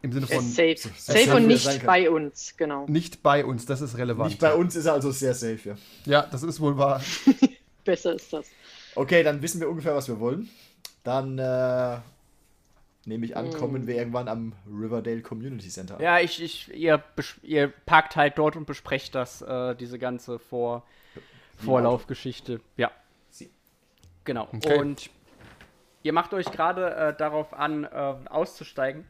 Im 0.00 0.12
Sinne 0.12 0.26
von. 0.26 0.42
Safe. 0.42 0.76
Safe, 0.76 0.94
safe 0.96 1.36
und 1.36 1.46
nicht 1.46 1.84
bei 1.84 2.08
uns, 2.08 2.56
genau. 2.56 2.86
Nicht 2.86 3.22
bei 3.22 3.44
uns, 3.44 3.66
das 3.66 3.80
ist 3.80 3.98
relevant. 3.98 4.30
Nicht 4.30 4.40
bei 4.40 4.54
uns 4.54 4.76
ist 4.76 4.86
er 4.86 4.92
also 4.92 5.10
sehr 5.10 5.34
safe, 5.34 5.70
ja. 5.70 5.74
Ja, 6.04 6.26
das 6.30 6.42
ist 6.42 6.60
wohl 6.60 6.78
wahr. 6.78 7.02
Besser 7.84 8.14
ist 8.14 8.32
das. 8.32 8.46
Okay, 8.94 9.22
dann 9.22 9.42
wissen 9.42 9.60
wir 9.60 9.68
ungefähr, 9.68 9.94
was 9.94 10.08
wir 10.08 10.20
wollen. 10.20 10.48
Dann 11.02 11.38
äh, 11.38 11.98
nehme 13.06 13.24
ich 13.24 13.36
an, 13.36 13.50
kommen 13.52 13.86
wir 13.86 13.96
irgendwann 13.96 14.28
am 14.28 14.52
Riverdale 14.66 15.22
Community 15.22 15.68
Center. 15.68 16.00
Ja, 16.00 16.20
ich, 16.20 16.42
ich, 16.42 16.72
ihr, 16.74 17.02
ihr 17.42 17.68
parkt 17.68 18.16
halt 18.16 18.38
dort 18.38 18.56
und 18.56 18.66
besprecht 18.66 19.14
das, 19.14 19.42
äh, 19.42 19.74
diese 19.74 19.98
ganze 19.98 20.38
Vor 20.38 20.84
Vorlaufgeschichte. 21.56 22.60
Ja. 22.76 22.90
Sie. 23.30 23.50
Genau. 24.24 24.48
Okay. 24.52 24.78
Und 24.78 25.10
ihr 26.02 26.12
macht 26.12 26.32
euch 26.34 26.46
gerade 26.52 26.94
äh, 26.94 27.16
darauf 27.16 27.52
an, 27.52 27.84
äh, 27.84 28.14
auszusteigen. 28.28 29.04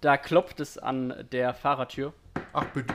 Da 0.00 0.16
klopft 0.16 0.60
es 0.60 0.78
an 0.78 1.26
der 1.32 1.54
Fahrertür. 1.54 2.12
Ach 2.52 2.66
bitte. 2.66 2.94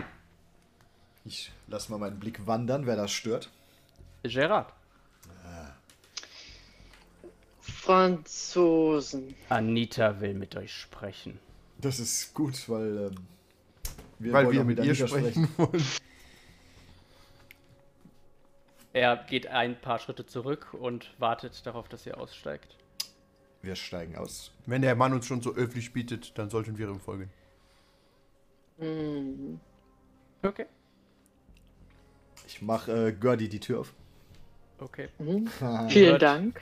Ich 1.25 1.51
lasse 1.67 1.91
mal 1.91 1.97
meinen 1.97 2.19
Blick 2.19 2.47
wandern, 2.47 2.85
wer 2.85 2.95
das 2.95 3.11
stört. 3.11 3.49
Gerard. 4.23 4.73
Franzosen. 7.83 9.35
Anita 9.49 10.21
will 10.21 10.33
mit 10.35 10.55
euch 10.55 10.73
sprechen. 10.73 11.39
Das 11.79 11.99
ist 11.99 12.33
gut, 12.33 12.69
weil 12.69 13.11
ähm, 13.11 13.27
wir, 14.19 14.31
weil 14.31 14.51
wir 14.51 14.63
mit, 14.63 14.77
mit 14.77 14.85
ihr 14.85 14.95
sprechen 14.95 15.49
wollen. 15.57 15.83
Er 18.93 19.17
geht 19.17 19.47
ein 19.47 19.79
paar 19.81 19.99
Schritte 19.99 20.25
zurück 20.25 20.73
und 20.73 21.13
wartet 21.19 21.65
darauf, 21.65 21.89
dass 21.89 22.05
ihr 22.05 22.17
aussteigt. 22.17 22.77
Wir 23.63 23.77
steigen 23.77 24.17
aus. 24.17 24.51
Wenn 24.65 24.81
der 24.81 24.93
Mann 24.93 25.13
uns 25.13 25.25
schon 25.25 25.41
so 25.41 25.55
öffentlich 25.55 25.93
bietet, 25.93 26.37
dann 26.37 26.49
sollten 26.49 26.77
wir 26.77 26.89
ihm 26.89 26.99
folgen. 26.99 27.29
Mhm. 28.77 29.59
Okay. 30.43 30.65
Ich 32.45 32.61
mache 32.61 33.07
äh, 33.07 33.11
Gerdi 33.13 33.47
die 33.47 33.61
Tür 33.61 33.79
auf. 33.79 33.93
Okay. 34.79 35.07
Mhm. 35.17 35.47
Vielen 35.87 36.19
Dank. 36.19 36.59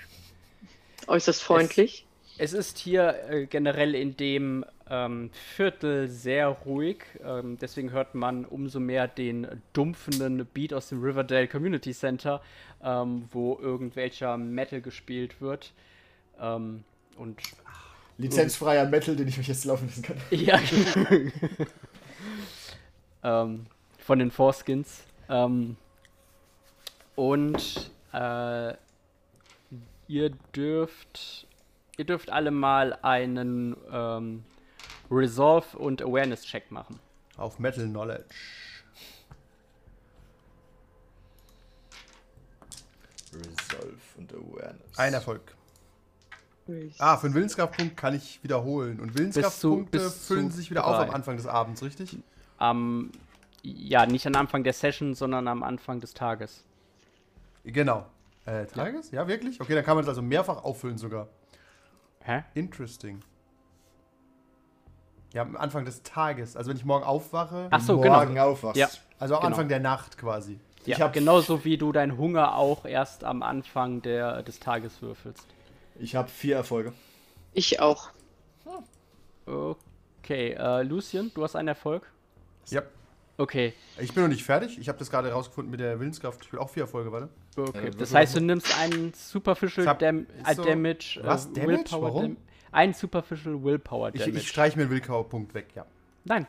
Äußerst 1.08 1.42
freundlich. 1.42 2.06
Es, 2.38 2.54
es 2.54 2.70
ist 2.70 2.78
hier 2.78 3.16
äh, 3.30 3.46
generell 3.48 3.96
in 3.96 4.16
dem 4.16 4.64
ähm, 4.88 5.32
Viertel 5.34 6.08
sehr 6.08 6.50
ruhig. 6.50 7.04
Ähm, 7.24 7.58
deswegen 7.60 7.92
hört 7.92 8.14
man 8.14 8.46
umso 8.46 8.80
mehr 8.80 9.08
den 9.08 9.48
dumpfenden 9.74 10.46
Beat 10.46 10.72
aus 10.72 10.90
dem 10.90 11.02
Riverdale 11.02 11.48
Community 11.48 11.94
Center, 11.94 12.44
ähm, 12.84 13.28
wo 13.32 13.58
irgendwelcher 13.60 14.38
Metal 14.38 14.82
gespielt 14.82 15.42
wird. 15.42 15.74
Ähm, 16.40 16.84
und 17.18 17.40
Lizenzfreier 18.18 18.86
Metal, 18.86 19.16
den 19.16 19.28
ich 19.28 19.38
mich 19.38 19.48
jetzt 19.48 19.66
laufen 19.66 19.88
lassen 19.88 20.04
kann. 20.04 20.18
Ja, 20.32 20.60
genau. 20.60 21.32
ähm, 23.24 23.66
von 23.98 24.20
den 24.20 24.32
Foreskins. 24.32 25.04
Ähm, 25.30 25.78
und 27.16 27.92
äh, 28.14 28.74
ihr 30.08 30.30
dürft 30.56 31.48
ihr 31.98 32.06
dürft 32.06 32.32
alle 32.32 32.52
mal 32.52 32.98
einen 33.02 33.76
ähm, 33.92 34.44
Resolve 35.10 35.78
und 35.78 36.02
Awareness 36.02 36.44
Check 36.44 36.72
machen. 36.72 37.00
Auf 37.38 37.60
Metal 37.60 37.86
Knowledge. 37.86 38.36
Resolve 43.34 43.98
und 44.18 44.34
Awareness. 44.34 44.98
Ein 44.98 45.14
Erfolg. 45.14 45.56
Ah, 47.00 47.18
für 47.18 47.28
einen 47.28 47.36
Willenskraftpunkt 47.36 47.98
kann 47.98 48.16
ich 48.16 48.44
wiederholen. 48.44 49.00
Und 49.00 49.18
Willenskraftpunkte 49.18 50.00
füllen 50.10 50.52
sich 50.52 50.70
wieder 50.70 50.82
drei. 50.82 50.88
auf 50.88 51.00
am 51.00 51.10
Anfang 51.10 51.38
des 51.38 51.48
Abends, 51.48 51.84
richtig? 51.84 52.18
Am, 52.58 53.12
ja, 53.64 54.06
nicht 54.06 54.26
am 54.28 54.36
Anfang 54.36 54.64
der 54.64 54.74
Session, 54.74 55.14
sondern 55.14 55.48
am 55.48 55.64
Anfang 55.64 56.00
des 56.00 56.14
Tages. 56.14 56.64
Genau. 57.64 58.06
Äh, 58.46 58.66
Tages? 58.66 59.12
Ja. 59.12 59.22
ja, 59.22 59.28
wirklich? 59.28 59.60
Okay, 59.60 59.76
dann 59.76 59.84
kann 59.84 59.96
man 59.96 60.04
es 60.04 60.10
also 60.10 60.22
mehrfach 60.22 60.64
auffüllen 60.64 60.98
sogar. 60.98 61.28
Hä? 62.22 62.44
Interesting. 62.54 63.22
Ja, 65.34 65.44
am 65.44 65.56
Anfang 65.56 65.86
des 65.86 66.04
Tages. 66.04 66.56
Also 66.56 66.70
wenn 66.70 66.78
ich 66.78 66.86
morgen 66.86 67.04
aufwache. 67.04 67.68
Ach 67.70 67.82
so, 67.82 67.98
morgen 67.98 68.30
genau. 68.30 68.52
aufwachst. 68.52 68.78
Ja. 68.78 68.90
Also 69.20 69.36
am 69.36 69.42
genau. 69.42 69.48
Anfang 69.48 69.70
der 69.70 69.80
Nacht 69.80 70.18
quasi. 70.18 70.60
Ja, 70.86 71.06
ich 71.06 71.12
genauso 71.14 71.64
wie 71.64 71.78
du 71.78 71.92
deinen 71.92 72.18
Hunger 72.18 72.56
auch 72.56 72.86
erst 72.86 73.24
am 73.24 73.44
Anfang 73.44 74.02
der, 74.02 74.42
des 74.42 74.60
Tages 74.60 75.02
würfelst. 75.02 75.46
Ich 76.02 76.16
habe 76.16 76.30
vier 76.30 76.56
Erfolge. 76.56 76.94
Ich 77.54 77.80
auch. 77.80 78.10
Okay, 79.46 80.54
äh, 80.58 80.84
Lucien, 80.84 81.32
du 81.34 81.44
hast 81.44 81.56
einen 81.56 81.68
Erfolg? 81.68 82.12
Ja. 82.70 82.84
Okay. 83.38 83.74
Ich 84.00 84.14
bin 84.14 84.24
noch 84.24 84.30
nicht 84.30 84.44
fertig. 84.44 84.78
Ich 84.80 84.88
habe 84.88 85.00
das 85.00 85.10
gerade 85.10 85.32
rausgefunden 85.32 85.72
mit 85.72 85.80
der 85.80 86.00
Willenskraft. 86.00 86.44
Ich 86.44 86.54
will 86.54 86.60
auch 86.60 86.70
vier 86.70 86.84
Erfolge, 86.84 87.12
warte. 87.12 87.30
Okay. 87.56 87.88
Äh, 87.88 87.92
das 87.92 88.14
heißt, 88.14 88.36
du 88.36 88.42
nimmst 88.42 88.78
einen 88.80 89.14
Superficial 89.14 89.88
hab, 89.88 90.00
Dam 90.00 90.28
so, 90.56 90.64
Damage. 90.64 91.20
Äh, 91.22 91.26
was? 91.26 91.52
Damage? 91.52 91.68
Willpower 91.68 92.02
Warum? 92.04 92.22
Dam 92.22 92.38
einen 92.72 92.94
Superficial 92.94 93.64
Willpower 93.64 94.12
Damage. 94.12 94.30
Ich, 94.30 94.38
ich 94.38 94.48
streiche 94.48 94.78
mir 94.78 94.84
einen 94.84 94.92
Willpower-Punkt 94.92 95.54
weg, 95.54 95.68
ja. 95.76 95.86
Nein. 96.24 96.48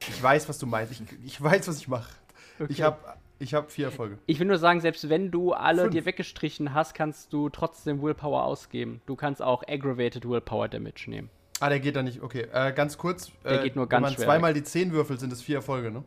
Ich 0.00 0.22
weiß, 0.22 0.48
was 0.48 0.58
du 0.58 0.66
meinst. 0.66 0.92
Ich, 0.92 1.02
ich 1.24 1.42
weiß, 1.42 1.68
was 1.68 1.78
ich 1.78 1.88
mache. 1.88 2.10
Okay. 2.58 2.72
Ich 2.72 2.82
habe 2.82 2.98
ich 3.38 3.54
hab 3.54 3.70
vier 3.70 3.86
Erfolge. 3.86 4.18
Ich 4.26 4.40
will 4.40 4.46
nur 4.46 4.58
sagen, 4.58 4.80
selbst 4.80 5.08
wenn 5.08 5.30
du 5.30 5.52
alle 5.52 5.82
Fünf. 5.82 5.94
dir 5.94 6.04
weggestrichen 6.04 6.74
hast, 6.74 6.94
kannst 6.94 7.32
du 7.32 7.48
trotzdem 7.48 8.02
Willpower 8.02 8.44
ausgeben. 8.44 9.00
Du 9.06 9.14
kannst 9.14 9.40
auch 9.42 9.62
Aggravated 9.66 10.28
Willpower 10.28 10.68
Damage 10.68 11.04
nehmen. 11.08 11.30
Ah, 11.60 11.68
der 11.68 11.80
geht 11.80 11.96
da 11.96 12.02
nicht. 12.02 12.22
Okay, 12.22 12.46
äh, 12.52 12.72
ganz 12.72 12.98
kurz. 12.98 13.30
Der 13.44 13.60
äh, 13.60 13.64
geht 13.64 13.76
nur 13.76 13.88
ganz 13.88 14.06
Wenn 14.06 14.12
man 14.14 14.24
zweimal 14.24 14.54
die 14.54 14.62
10 14.62 14.92
würfelt, 14.92 15.20
sind 15.20 15.32
es 15.32 15.42
vier 15.42 15.56
Erfolge, 15.56 15.90
ne? 15.90 16.04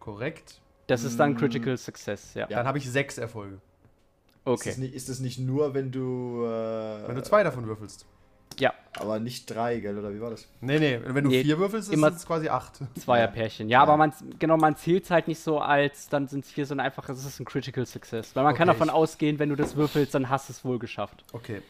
Korrekt. 0.00 0.60
Das 0.86 1.04
ist 1.04 1.20
dann 1.20 1.32
mm. 1.32 1.36
Critical 1.36 1.76
Success, 1.76 2.34
ja. 2.34 2.48
ja. 2.48 2.56
Dann 2.56 2.66
habe 2.66 2.78
ich 2.78 2.90
sechs 2.90 3.18
Erfolge. 3.18 3.60
Okay. 4.44 4.54
Ist 4.54 4.66
das, 4.66 4.78
nicht, 4.78 4.94
ist 4.94 5.08
das 5.10 5.20
nicht 5.20 5.38
nur, 5.38 5.74
wenn 5.74 5.90
du. 5.90 6.44
Äh, 6.44 7.08
wenn 7.08 7.16
du 7.16 7.22
zwei 7.22 7.42
davon 7.42 7.66
würfelst? 7.66 8.06
Ja. 8.58 8.74
Aber 8.98 9.20
nicht 9.20 9.46
drei, 9.46 9.78
gell, 9.78 9.96
oder 9.96 10.12
wie 10.12 10.20
war 10.20 10.30
das? 10.30 10.48
Nee, 10.60 10.78
nee, 10.78 11.00
wenn 11.04 11.24
du 11.24 11.30
nee, 11.30 11.42
vier 11.42 11.58
würfelst, 11.58 11.92
ist 11.92 12.02
es 12.02 12.26
quasi 12.26 12.48
acht. 12.48 12.80
Zweierpärchen. 12.98 13.68
Ja, 13.68 13.78
ja, 13.78 13.82
aber 13.82 13.96
man, 13.96 14.12
genau, 14.38 14.56
man 14.56 14.76
zählt 14.76 15.04
es 15.04 15.10
halt 15.10 15.28
nicht 15.28 15.40
so 15.40 15.60
als, 15.60 16.08
dann 16.08 16.26
sind 16.26 16.44
es 16.44 16.50
vier, 16.50 16.66
sondern 16.66 16.86
einfach, 16.86 17.08
es 17.08 17.24
ist 17.24 17.38
ein 17.38 17.44
Critical 17.44 17.86
Success. 17.86 18.34
Weil 18.34 18.42
man 18.42 18.52
okay, 18.52 18.58
kann 18.58 18.68
davon 18.68 18.90
ausgehen, 18.90 19.38
wenn 19.38 19.50
du 19.50 19.56
das 19.56 19.76
würfelst, 19.76 20.14
dann 20.14 20.28
hast 20.28 20.48
du 20.48 20.52
es 20.52 20.64
wohl 20.64 20.78
geschafft. 20.78 21.24
Okay. 21.32 21.62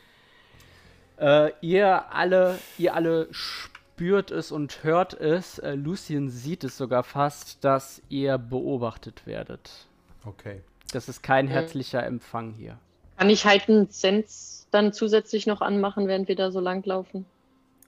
Äh, 1.19 1.51
ihr 1.61 2.13
alle, 2.13 2.59
ihr 2.79 2.95
alle 2.95 3.29
spürt 3.31 4.31
es 4.31 4.53
und 4.53 4.85
hört 4.85 5.15
es. 5.15 5.59
Äh, 5.59 5.75
Lucien 5.75 6.31
sieht 6.31 6.65
es 6.65 6.77
sogar 6.77 7.03
fast, 7.03 7.65
dass 7.65 8.01
ihr 8.09 8.39
beobachtet 8.39 9.27
werdet. 9.27 9.87
Okay. 10.25 10.63
Das 10.93 11.09
ist 11.09 11.23
kein 11.23 11.49
herzlicher 11.49 12.05
Empfang 12.05 12.53
hier. 12.53 12.79
Kann 13.19 13.31
ich 13.31 13.45
halt 13.45 13.69
einen 13.69 13.89
Sense 13.91 14.58
dann 14.71 14.93
zusätzlich 14.93 15.47
noch 15.47 15.61
anmachen, 15.61 16.07
während 16.09 16.29
wir 16.29 16.37
da 16.37 16.51
so 16.51 16.61
lang 16.61 16.85
laufen? 16.85 17.25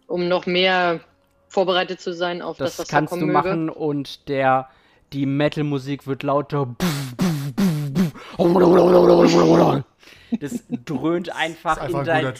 Um 0.06 0.28
noch 0.28 0.46
mehr 0.46 1.00
vorbereitet 1.48 2.00
zu 2.00 2.14
sein 2.14 2.42
auf 2.42 2.56
das, 2.56 2.76
das 2.76 2.78
was 2.80 2.88
kannst 2.88 3.12
da 3.12 3.16
du 3.16 3.26
möge? 3.26 3.32
machen 3.32 3.70
und 3.70 4.28
der 4.28 4.68
die 5.12 5.26
Metal-Musik 5.26 6.06
wird 6.06 6.22
lauter. 6.22 6.68
Das 10.38 10.62
dröhnt 10.84 11.34
einfach, 11.34 11.78
einfach 11.78 12.00
in, 12.00 12.04
dein, 12.04 12.32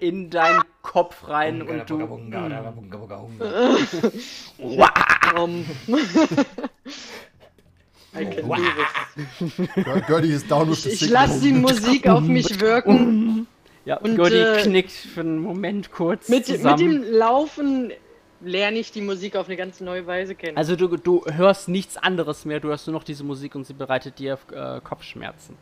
in 0.00 0.30
deinen 0.30 0.62
Kopf 0.82 1.26
rein 1.28 1.62
und 1.62 1.88
du. 1.88 1.98
Gertie 10.06 10.32
ist 10.32 10.50
down 10.50 10.70
with 10.70 10.82
the 10.82 10.90
Ich, 10.90 11.02
ich 11.02 11.10
lasse 11.10 11.40
die 11.40 11.52
Musik 11.52 12.06
auf 12.08 12.20
mich 12.22 12.60
wirken. 12.60 13.27
Ja, 13.88 13.96
und 13.98 14.16
Gertie 14.16 14.36
äh, 14.36 14.62
knickt 14.62 14.92
für 14.92 15.20
einen 15.20 15.38
Moment 15.38 15.90
kurz. 15.90 16.28
Mit, 16.28 16.46
zusammen. 16.46 16.86
mit 16.86 17.04
dem 17.06 17.12
Laufen 17.12 17.92
lerne 18.40 18.78
ich 18.78 18.92
die 18.92 19.00
Musik 19.00 19.34
auf 19.34 19.46
eine 19.46 19.56
ganz 19.56 19.80
neue 19.80 20.06
Weise 20.06 20.34
kennen. 20.34 20.56
Also 20.56 20.76
du, 20.76 20.96
du 20.96 21.24
hörst 21.26 21.68
nichts 21.68 21.96
anderes 21.96 22.44
mehr, 22.44 22.60
du 22.60 22.68
hörst 22.68 22.86
nur 22.86 22.94
noch 22.94 23.04
diese 23.04 23.24
Musik 23.24 23.54
und 23.54 23.66
sie 23.66 23.72
bereitet 23.72 24.18
dir 24.18 24.38
äh, 24.52 24.80
Kopfschmerzen 24.80 25.56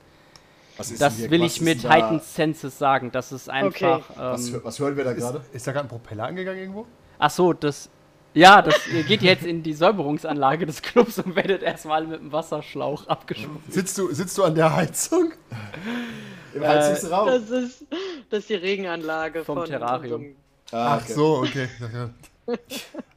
das 0.76 1.30
will 1.30 1.42
ich 1.42 1.60
mit? 1.60 1.88
Heightened 1.88 2.22
Senses 2.22 2.78
sagen. 2.78 3.10
Das 3.12 3.32
ist 3.32 3.48
einfach. 3.48 4.10
Okay. 4.10 4.18
Ähm, 4.18 4.32
was, 4.32 4.64
was, 4.64 4.78
hören 4.78 4.96
wir 4.96 5.04
da 5.04 5.12
gerade? 5.12 5.38
Ist, 5.38 5.54
ist, 5.54 5.66
da 5.66 5.72
gerade 5.72 5.86
ein 5.86 5.88
Propeller 5.88 6.24
angegangen 6.24 6.60
irgendwo? 6.60 6.86
Ach 7.18 7.30
so, 7.30 7.52
das. 7.52 7.90
Ja, 8.34 8.60
das 8.60 8.78
geht 9.08 9.22
jetzt 9.22 9.46
in 9.46 9.62
die 9.62 9.72
Säuberungsanlage 9.72 10.66
des 10.66 10.82
Clubs 10.82 11.18
und 11.18 11.36
werdet 11.36 11.62
erstmal 11.62 12.06
mit 12.06 12.20
dem 12.20 12.32
Wasserschlauch 12.32 13.06
abgeschwommen. 13.06 13.62
Sitzt 13.70 13.96
du, 13.96 14.12
sitzt 14.12 14.36
du 14.36 14.44
an 14.44 14.54
der 14.54 14.76
Heizung? 14.76 15.32
Im 16.56 16.66
Heizungsraum. 16.66 17.26
Das 17.28 17.50
ist, 17.50 17.84
das 18.30 18.40
ist 18.40 18.50
die 18.50 18.54
Regenanlage 18.54 19.44
vom 19.44 19.58
von 19.58 19.66
Terrarium. 19.66 20.36
Ah, 20.72 20.96
okay. 20.96 21.04
Ach 21.04 21.08
so, 21.08 21.36
okay. 21.38 21.68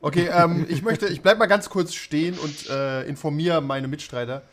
Okay, 0.01 0.29
ähm, 0.33 0.65
ich 0.69 0.81
möchte, 0.81 1.07
ich 1.07 1.21
bleib 1.21 1.37
mal 1.37 1.45
ganz 1.45 1.69
kurz 1.69 1.93
stehen 1.93 2.37
und 2.39 2.69
äh, 2.69 3.03
informiere 3.03 3.61
meine 3.61 3.87
Mitstreiter. 3.87 4.43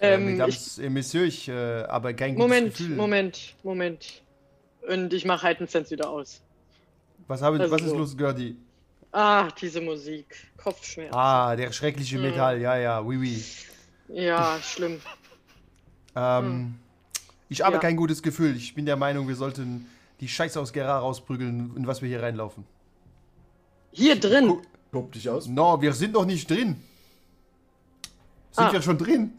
Äh, 0.00 0.14
ähm, 0.14 0.26
Mesdames 0.26 0.78
et 0.78 0.90
Messieurs, 0.90 1.28
ich 1.28 1.48
äh, 1.48 1.82
aber 1.84 2.12
kein 2.14 2.34
Moment, 2.34 2.76
Gefühl. 2.76 2.96
Moment, 2.96 3.54
Moment. 3.62 4.22
Und 4.88 5.12
ich 5.12 5.24
mache 5.24 5.42
halt 5.42 5.58
einen 5.58 5.68
Sense 5.68 5.90
wieder 5.90 6.10
aus. 6.10 6.40
Was, 7.28 7.42
habe, 7.42 7.60
also 7.60 7.72
was 7.72 7.82
ist 7.82 7.94
los, 7.94 8.16
Gerdi? 8.16 8.56
Ah, 9.12 9.48
diese 9.60 9.80
Musik. 9.80 10.26
Kopfschmerzen. 10.56 11.14
Ah, 11.14 11.54
der 11.54 11.72
schreckliche 11.72 12.16
hm. 12.16 12.22
Metall, 12.22 12.60
ja, 12.60 12.76
ja, 12.76 13.00
oui, 13.00 13.18
oui. 13.18 13.44
Ja, 14.08 14.58
schlimm. 14.62 15.00
Ähm, 16.16 16.44
hm. 16.44 16.74
Ich 17.50 17.60
habe 17.60 17.74
ja. 17.74 17.80
kein 17.80 17.96
gutes 17.96 18.22
Gefühl. 18.22 18.56
Ich 18.56 18.74
bin 18.74 18.86
der 18.86 18.96
Meinung, 18.96 19.28
wir 19.28 19.34
sollten 19.34 19.86
die 20.20 20.28
Scheiße 20.28 20.58
aus 20.58 20.72
Gera 20.72 20.98
rausprügeln, 20.98 21.72
in 21.76 21.86
was 21.86 22.00
wir 22.00 22.08
hier 22.08 22.22
reinlaufen. 22.22 22.64
Hier 23.90 24.18
drin? 24.18 24.58
Guck 24.92 25.12
dich 25.12 25.28
aus. 25.28 25.48
No, 25.48 25.82
wir 25.82 25.92
sind 25.92 26.14
doch 26.14 26.24
nicht 26.24 26.48
drin. 26.48 26.76
Sind 28.52 28.64
ah. 28.64 28.72
wir 28.72 28.80
schon 28.80 28.96
drin? 28.96 29.32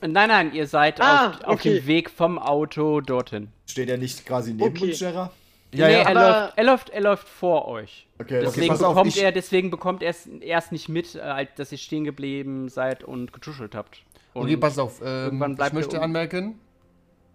Nein, 0.00 0.28
nein, 0.28 0.54
ihr 0.54 0.66
seid 0.66 1.02
ah, 1.02 1.28
auf, 1.28 1.34
okay. 1.34 1.44
auf, 1.44 1.62
dem 1.62 1.86
Weg 1.86 2.08
vom 2.08 2.38
Auto 2.38 3.02
dorthin. 3.02 3.48
Steht 3.66 3.90
er 3.90 3.98
nicht 3.98 4.24
quasi 4.24 4.54
neben 4.54 4.74
okay. 4.74 4.90
uns, 4.90 4.98
Gerard? 4.98 5.32
Ja, 5.72 5.86
nee, 5.86 5.92
ja, 5.92 5.98
er, 6.00 6.14
läuft, 6.14 6.58
er, 6.58 6.64
läuft, 6.64 6.90
er 6.90 7.00
läuft 7.02 7.28
vor 7.28 7.68
euch. 7.68 8.06
Okay, 8.18 8.40
deswegen, 8.40 8.72
okay, 8.72 8.82
bekommt 8.82 9.06
auf, 9.08 9.16
er, 9.16 9.32
deswegen 9.32 9.70
bekommt 9.70 10.02
er 10.02 10.10
es 10.10 10.26
erst 10.26 10.72
nicht 10.72 10.88
mit, 10.88 11.14
äh, 11.14 11.46
dass 11.56 11.70
ihr 11.70 11.78
stehen 11.78 12.04
geblieben 12.04 12.70
seid 12.70 13.04
und 13.04 13.32
getuschelt 13.32 13.74
habt. 13.74 14.02
Und 14.32 14.44
okay, 14.44 14.56
pass 14.56 14.78
auf. 14.78 15.00
Ähm, 15.04 15.56
ich 15.60 15.72
möchte 15.72 15.98
um. 15.98 16.02
anmerken. 16.02 16.58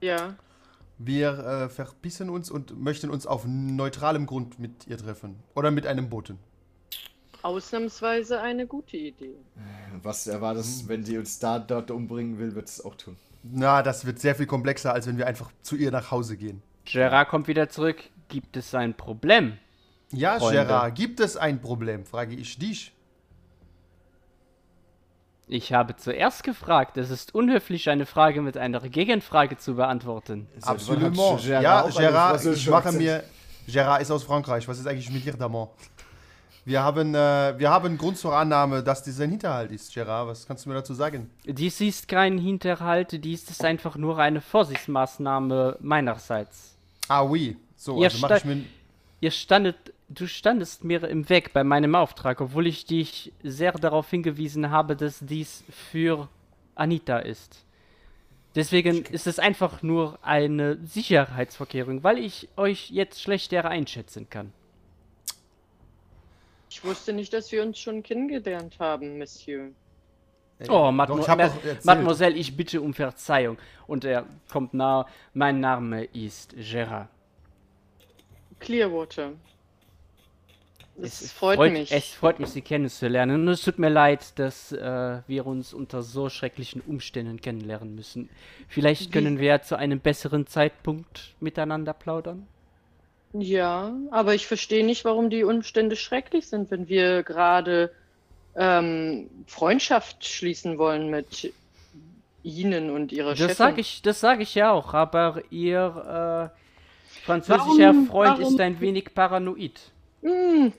Ja. 0.02 0.36
Wir 0.98 1.40
äh, 1.40 1.70
verbissen 1.70 2.30
uns 2.30 2.50
und 2.50 2.80
möchten 2.80 3.10
uns 3.10 3.28
auf 3.28 3.46
neutralem 3.46 4.26
Grund 4.26 4.60
mit 4.60 4.88
ihr 4.88 4.98
treffen. 4.98 5.36
Oder 5.54 5.72
mit 5.72 5.86
einem 5.86 6.10
Boten. 6.10 6.40
Ausnahmsweise 7.42 8.42
eine 8.42 8.66
gute 8.66 8.98
Idee. 8.98 9.36
Was 10.02 10.28
war 10.42 10.54
das, 10.54 10.88
wenn 10.88 11.04
sie 11.04 11.18
uns 11.18 11.38
da 11.38 11.60
dort 11.60 11.92
umbringen 11.92 12.40
will, 12.40 12.56
wird 12.56 12.68
es 12.68 12.84
auch 12.84 12.96
tun. 12.96 13.18
Na, 13.44 13.84
das 13.84 14.06
wird 14.06 14.20
sehr 14.20 14.34
viel 14.34 14.48
komplexer, 14.48 14.94
als 14.94 15.06
wenn 15.06 15.18
wir 15.18 15.28
einfach 15.28 15.52
zu 15.62 15.76
ihr 15.76 15.92
nach 15.92 16.10
Hause 16.10 16.38
gehen. 16.38 16.64
Gerard 16.86 17.30
kommt 17.30 17.48
wieder 17.48 17.70
zurück. 17.70 17.98
Gibt 18.30 18.58
es 18.58 18.74
ein 18.74 18.96
Problem? 18.96 19.58
Ja, 20.12 20.40
Freunde? 20.40 20.66
Gerard, 20.66 20.96
gibt 20.96 21.20
es 21.20 21.38
ein 21.38 21.62
Problem? 21.62 22.06
Frage 22.06 22.36
ich 22.36 22.58
dich. 22.58 22.94
Ich 25.48 25.74
habe 25.74 25.96
zuerst 25.96 26.44
gefragt. 26.44 26.98
Es 26.98 27.12
ist 27.12 27.36
unhöflich, 27.36 27.90
eine 27.90 28.06
Frage 28.06 28.42
mit 28.42 28.58
einer 28.58 28.80
Gegenfrage 28.82 29.58
zu 29.58 29.76
beantworten. 29.76 30.48
Absolut. 30.62 31.16
Ja, 31.46 31.88
Gerard, 31.88 32.46
ich 32.46 32.70
mache 32.70 32.92
mir. 32.92 33.24
Gerard 33.68 34.02
ist 34.02 34.12
aus 34.12 34.24
Frankreich. 34.24 34.68
Was 34.68 34.80
ist 34.80 34.88
eigentlich 34.88 35.12
mit 35.12 35.26
dir, 35.26 35.34
Damon? 35.34 35.70
Wir 36.66 36.82
haben, 36.82 37.14
äh, 37.14 37.54
wir 37.60 37.70
haben 37.70 37.96
Grund 37.96 38.18
zur 38.18 38.36
Annahme, 38.36 38.82
dass 38.82 39.04
dies 39.04 39.22
ein 39.22 39.30
Hinterhalt 39.30 39.72
ist, 39.72 39.94
Gerard. 39.94 40.28
Was 40.30 40.48
kannst 40.48 40.66
du 40.66 40.70
mir 40.70 40.76
dazu 40.76 40.96
sagen? 40.96 41.30
Dies 41.46 41.80
ist 41.80 42.08
kein 42.08 42.40
Hinterhalt, 42.40 43.24
dies 43.24 43.48
ist 43.52 43.64
einfach 43.64 43.98
nur 43.98 44.18
eine 44.18 44.42
Vorsichtsmaßnahme 44.42 45.78
meinerseits. 45.80 46.76
Ah, 47.08 47.22
oui. 47.22 47.56
So, 47.76 48.00
ihr 48.00 48.06
also 48.06 48.18
mach 48.20 48.38
ich 48.38 48.46
mir. 48.46 48.64
Ihr 49.22 49.30
standet, 49.30 49.94
du 50.10 50.28
standest 50.28 50.84
mir 50.84 51.04
im 51.04 51.30
Weg 51.30 51.54
bei 51.54 51.64
meinem 51.64 51.96
Auftrag, 51.96 52.42
obwohl 52.42 52.68
ich 52.68 52.86
dich 52.86 53.34
sehr 53.44 53.72
darauf 53.74 54.10
hingewiesen 54.10 54.70
habe, 54.70 54.96
dass 54.96 55.20
dies 55.20 55.64
für 55.70 56.30
Anita 56.76 57.20
ist. 57.20 57.66
Deswegen 58.56 59.04
ist 59.06 59.28
es 59.28 59.38
einfach 59.38 59.84
nur 59.84 60.18
eine 60.22 60.78
Sicherheitsvorkehrung, 60.86 62.04
weil 62.04 62.20
ich 62.20 62.48
euch 62.56 62.90
jetzt 62.90 63.22
schlechter 63.22 63.66
einschätzen 63.66 64.30
kann. 64.30 64.54
Ich 66.70 66.84
wusste 66.84 67.12
nicht, 67.14 67.34
dass 67.34 67.52
wir 67.52 67.64
uns 67.64 67.80
schon 67.80 68.02
kennengelernt 68.02 68.80
haben, 68.80 69.18
Monsieur. 69.18 69.72
Oh, 70.70 70.90
Mademo 70.90 71.20
Doch, 71.20 71.28
ich 71.28 71.84
Mademoiselle, 71.84 72.36
ich 72.36 72.56
bitte 72.56 72.82
um 72.82 72.94
Verzeihung. 72.94 73.58
Und 73.88 74.06
er 74.06 74.26
kommt 74.50 74.74
nah. 74.74 75.06
Mein 75.34 75.60
Name 75.60 76.06
ist 76.06 76.56
Gerard. 76.58 77.10
Clearwater. 78.60 79.34
Es 81.02 81.32
freut, 81.32 81.58
freut, 81.58 81.74
mich. 81.74 81.92
Es 81.92 82.14
freut 82.14 82.40
mich, 82.40 82.50
Sie 82.50 82.62
kennenzulernen. 82.62 83.42
Und 83.42 83.50
es 83.50 83.62
tut 83.64 83.80
mir 83.80 83.90
leid, 83.90 84.40
dass 84.40 84.72
äh, 84.72 85.20
wir 85.28 85.46
uns 85.46 85.74
unter 85.74 86.02
so 86.02 86.30
schrecklichen 86.30 86.82
Umständen 86.82 87.42
kennenlernen 87.42 87.96
müssen. 87.96 88.30
Vielleicht 88.70 89.12
können 89.12 89.38
Wie? 89.38 89.44
wir 89.44 89.62
zu 89.62 89.78
einem 89.78 90.00
besseren 90.00 90.48
Zeitpunkt 90.48 91.36
miteinander 91.42 91.94
plaudern. 91.94 92.48
Ja, 93.34 93.94
aber 94.12 94.34
ich 94.36 94.48
verstehe 94.48 94.86
nicht, 94.86 95.04
warum 95.04 95.30
die 95.30 95.44
Umstände 95.44 95.98
schrecklich 95.98 96.48
sind, 96.48 96.72
wenn 96.72 96.88
wir 96.88 97.24
gerade 97.24 97.92
ähm, 98.56 99.30
Freundschaft 99.48 100.26
schließen 100.26 100.78
wollen 100.78 101.10
mit 101.10 101.52
Ihnen 102.44 102.90
und 102.90 103.12
Ihrer 103.12 103.32
das 103.32 103.40
Chefin. 103.40 103.56
Sag 103.56 103.78
ich, 103.78 104.02
das 104.02 104.22
sage 104.22 104.44
ich 104.44 104.56
ja 104.56 104.72
auch, 104.72 104.94
aber 104.94 105.42
Ihr 105.50 106.52
äh, 106.54 107.24
französischer 107.26 107.88
warum, 107.90 108.08
Freund 108.08 108.40
warum? 108.40 108.54
ist 108.54 108.62
ein 108.62 108.80
wenig 108.80 109.14
paranoid. 109.14 109.82
Hm, 110.22 110.72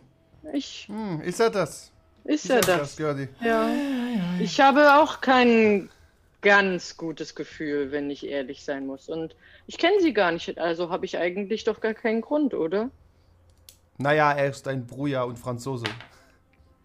ich. 0.53 0.87
Hm, 0.89 1.21
ist 1.21 1.41
er 1.41 1.51
das? 1.51 1.93
Ist, 2.25 2.45
ist 2.45 2.51
er 2.51 2.61
das? 2.61 2.97
das 2.97 3.17
ja. 3.41 3.71
Ich 4.41 4.61
habe 4.61 4.97
auch 4.97 5.21
kein 5.21 5.89
ganz 6.43 6.97
gutes 6.97 7.35
Gefühl, 7.35 7.91
wenn 7.93 8.11
ich 8.11 8.27
ehrlich 8.27 8.65
sein 8.65 8.87
muss. 8.87 9.09
Und 9.09 9.35
ich 9.67 9.79
kenne 9.79 10.01
sie 10.01 10.13
gar 10.13 10.33
nicht, 10.33 10.59
also 10.59 10.91
habe 10.91 11.05
ich 11.05 11.19
eigentlich 11.19 11.65
doch 11.65 11.81
gar 11.81 11.95
keinen 11.95 12.21
Grund, 12.21 12.55
oder? 12.55 12.91
Naja, 13.99 14.33
er 14.33 14.51
ist 14.51 14.69
ein 14.69 14.87
Bruja 14.87 15.23
und 15.23 15.39
Franzose. 15.39 15.87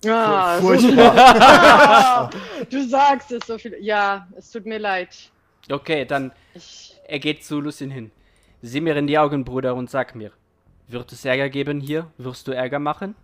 Ah, 0.08 0.58
furchtbar. 0.60 2.30
du 2.69 2.88
sagst 2.88 3.32
es 3.32 3.45
so 3.45 3.58
viel. 3.58 3.78
Ja, 3.82 4.28
es 4.36 4.50
tut 4.50 4.65
mir 4.65 4.80
leid. 4.80 5.10
Okay, 5.69 6.06
dann 6.06 6.32
ich... 6.56 6.95
er 7.08 7.19
geht 7.19 7.43
zu 7.43 7.60
Lucien 7.60 7.91
hin. 7.91 8.12
Sieh 8.63 8.82
mir 8.82 8.95
in 8.95 9.08
die 9.08 9.19
Augen, 9.19 9.45
Bruder, 9.45 9.76
und 9.76 9.89
sag 9.89 10.15
mir, 10.15 10.32
wird 10.88 11.12
es 11.12 11.26
Ärger 11.26 11.50
geben 11.50 11.82
hier? 11.82 12.12
Wirst 12.17 12.47
du 12.47 12.52
Ärger 12.52 12.80
machen? 12.80 13.15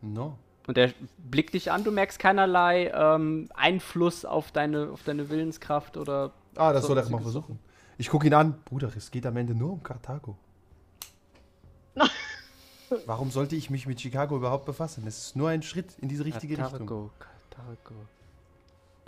No. 0.00 0.38
Und 0.66 0.76
er 0.76 0.92
blickt 1.16 1.54
dich 1.54 1.72
an, 1.72 1.82
du 1.82 1.90
merkst 1.90 2.18
keinerlei 2.18 2.90
ähm, 2.94 3.48
Einfluss 3.54 4.24
auf 4.24 4.52
deine, 4.52 4.90
auf 4.90 5.02
deine 5.02 5.30
Willenskraft 5.30 5.96
oder. 5.96 6.32
Ah, 6.56 6.72
das 6.72 6.86
soll 6.86 6.98
er 6.98 7.08
mal 7.08 7.22
versuchen. 7.22 7.58
Ich 7.96 8.10
gucke 8.10 8.26
ihn 8.26 8.34
an. 8.34 8.60
Bruder, 8.64 8.90
es 8.96 9.10
geht 9.10 9.26
am 9.26 9.36
Ende 9.36 9.54
nur 9.54 9.72
um 9.72 9.82
Karthago. 9.82 10.36
Warum 13.06 13.30
sollte 13.30 13.56
ich 13.56 13.70
mich 13.70 13.86
mit 13.86 14.00
Chicago 14.00 14.36
überhaupt 14.36 14.66
befassen? 14.66 15.06
Es 15.06 15.18
ist 15.18 15.36
nur 15.36 15.48
ein 15.48 15.62
Schritt 15.62 15.98
in 16.00 16.08
diese 16.08 16.24
richtige 16.24 16.56
Karthago, 16.56 16.76
Richtung. 16.76 17.10
Karthago. 17.18 17.94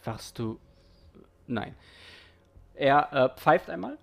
Warst 0.04 0.38
du. 0.38 0.58
Nein. 1.46 1.74
Er 2.74 3.12
äh, 3.12 3.38
pfeift 3.38 3.68
einmal. 3.68 3.98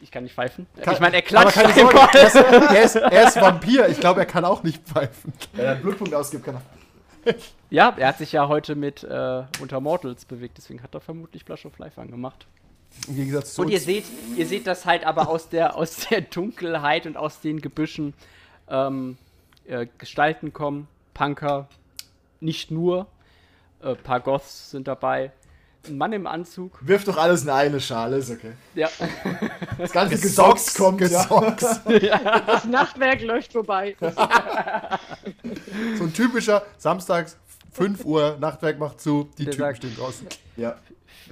Ich 0.00 0.10
kann 0.10 0.22
nicht 0.22 0.34
pfeifen. 0.34 0.66
Kann, 0.80 0.94
ich 0.94 1.00
meine, 1.00 1.16
er 1.16 1.22
klatscht 1.22 1.54
keine 1.54 1.72
Sorge, 1.74 1.98
er, 2.12 2.26
ist, 2.26 2.34
er, 2.36 2.82
ist, 2.82 2.96
er 2.96 3.28
ist 3.28 3.40
Vampir. 3.40 3.88
Ich 3.88 4.00
glaube, 4.00 4.20
er 4.20 4.26
kann 4.26 4.44
auch 4.44 4.62
nicht 4.62 4.82
pfeifen. 4.86 5.32
Wenn 5.54 5.64
er 5.64 5.72
einen 5.72 5.82
Blutpunkt 5.82 6.14
ausgibt, 6.14 6.44
kann 6.44 6.56
er. 6.56 7.34
Ja, 7.70 7.94
er 7.96 8.08
hat 8.08 8.18
sich 8.18 8.32
ja 8.32 8.48
heute 8.48 8.74
mit 8.74 9.04
äh, 9.04 9.42
Unter 9.60 9.80
Mortals 9.80 10.24
bewegt, 10.24 10.56
deswegen 10.56 10.82
hat 10.82 10.94
er 10.94 11.00
vermutlich 11.00 11.44
Flash 11.44 11.66
of 11.66 11.78
Life 11.78 12.00
angemacht. 12.00 12.46
Im 13.06 13.16
Gegensatz 13.16 13.54
zu 13.54 13.62
und 13.62 13.68
ihr 13.68 13.80
seht, 13.80 14.04
ihr 14.36 14.46
seht 14.46 14.66
das 14.66 14.86
halt 14.86 15.04
aber 15.04 15.28
aus 15.28 15.50
der, 15.50 15.76
aus 15.76 16.08
der 16.08 16.22
Dunkelheit 16.22 17.06
und 17.06 17.16
aus 17.16 17.40
den 17.40 17.60
Gebüschen 17.60 18.14
ähm, 18.68 19.18
äh, 19.66 19.86
Gestalten 19.98 20.52
kommen. 20.52 20.88
Punker, 21.12 21.68
nicht 22.40 22.70
nur. 22.70 23.06
Ein 23.82 23.92
äh, 23.92 23.94
paar 23.96 24.20
Goths 24.20 24.70
sind 24.70 24.88
dabei. 24.88 25.32
Ein 25.86 25.96
Mann 25.96 26.12
im 26.12 26.26
Anzug. 26.26 26.78
Wirf 26.80 27.04
doch 27.04 27.16
alles 27.16 27.44
in 27.44 27.50
eine 27.50 27.80
Schale, 27.80 28.16
ist 28.16 28.30
okay. 28.30 28.52
Ja. 28.74 28.88
Das 29.78 29.92
ganze 29.92 30.18
Gesocks 30.18 30.74
kommt. 30.74 30.98
Gesocks. 30.98 31.80
Ja. 32.02 32.40
Das 32.40 32.64
Nachtwerk 32.64 33.22
läuft 33.22 33.52
vorbei. 33.52 33.96
so 34.00 34.08
ein 36.04 36.12
typischer 36.12 36.64
Samstags 36.76 37.36
5 37.72 38.04
Uhr, 38.04 38.36
Nachtwerk 38.40 38.78
macht 38.78 39.00
zu, 39.00 39.28
die 39.38 39.44
Der 39.44 39.52
Typen 39.52 39.64
sagt, 39.64 39.76
stehen 39.78 39.96
draußen. 39.96 40.26
Ja. 40.56 40.76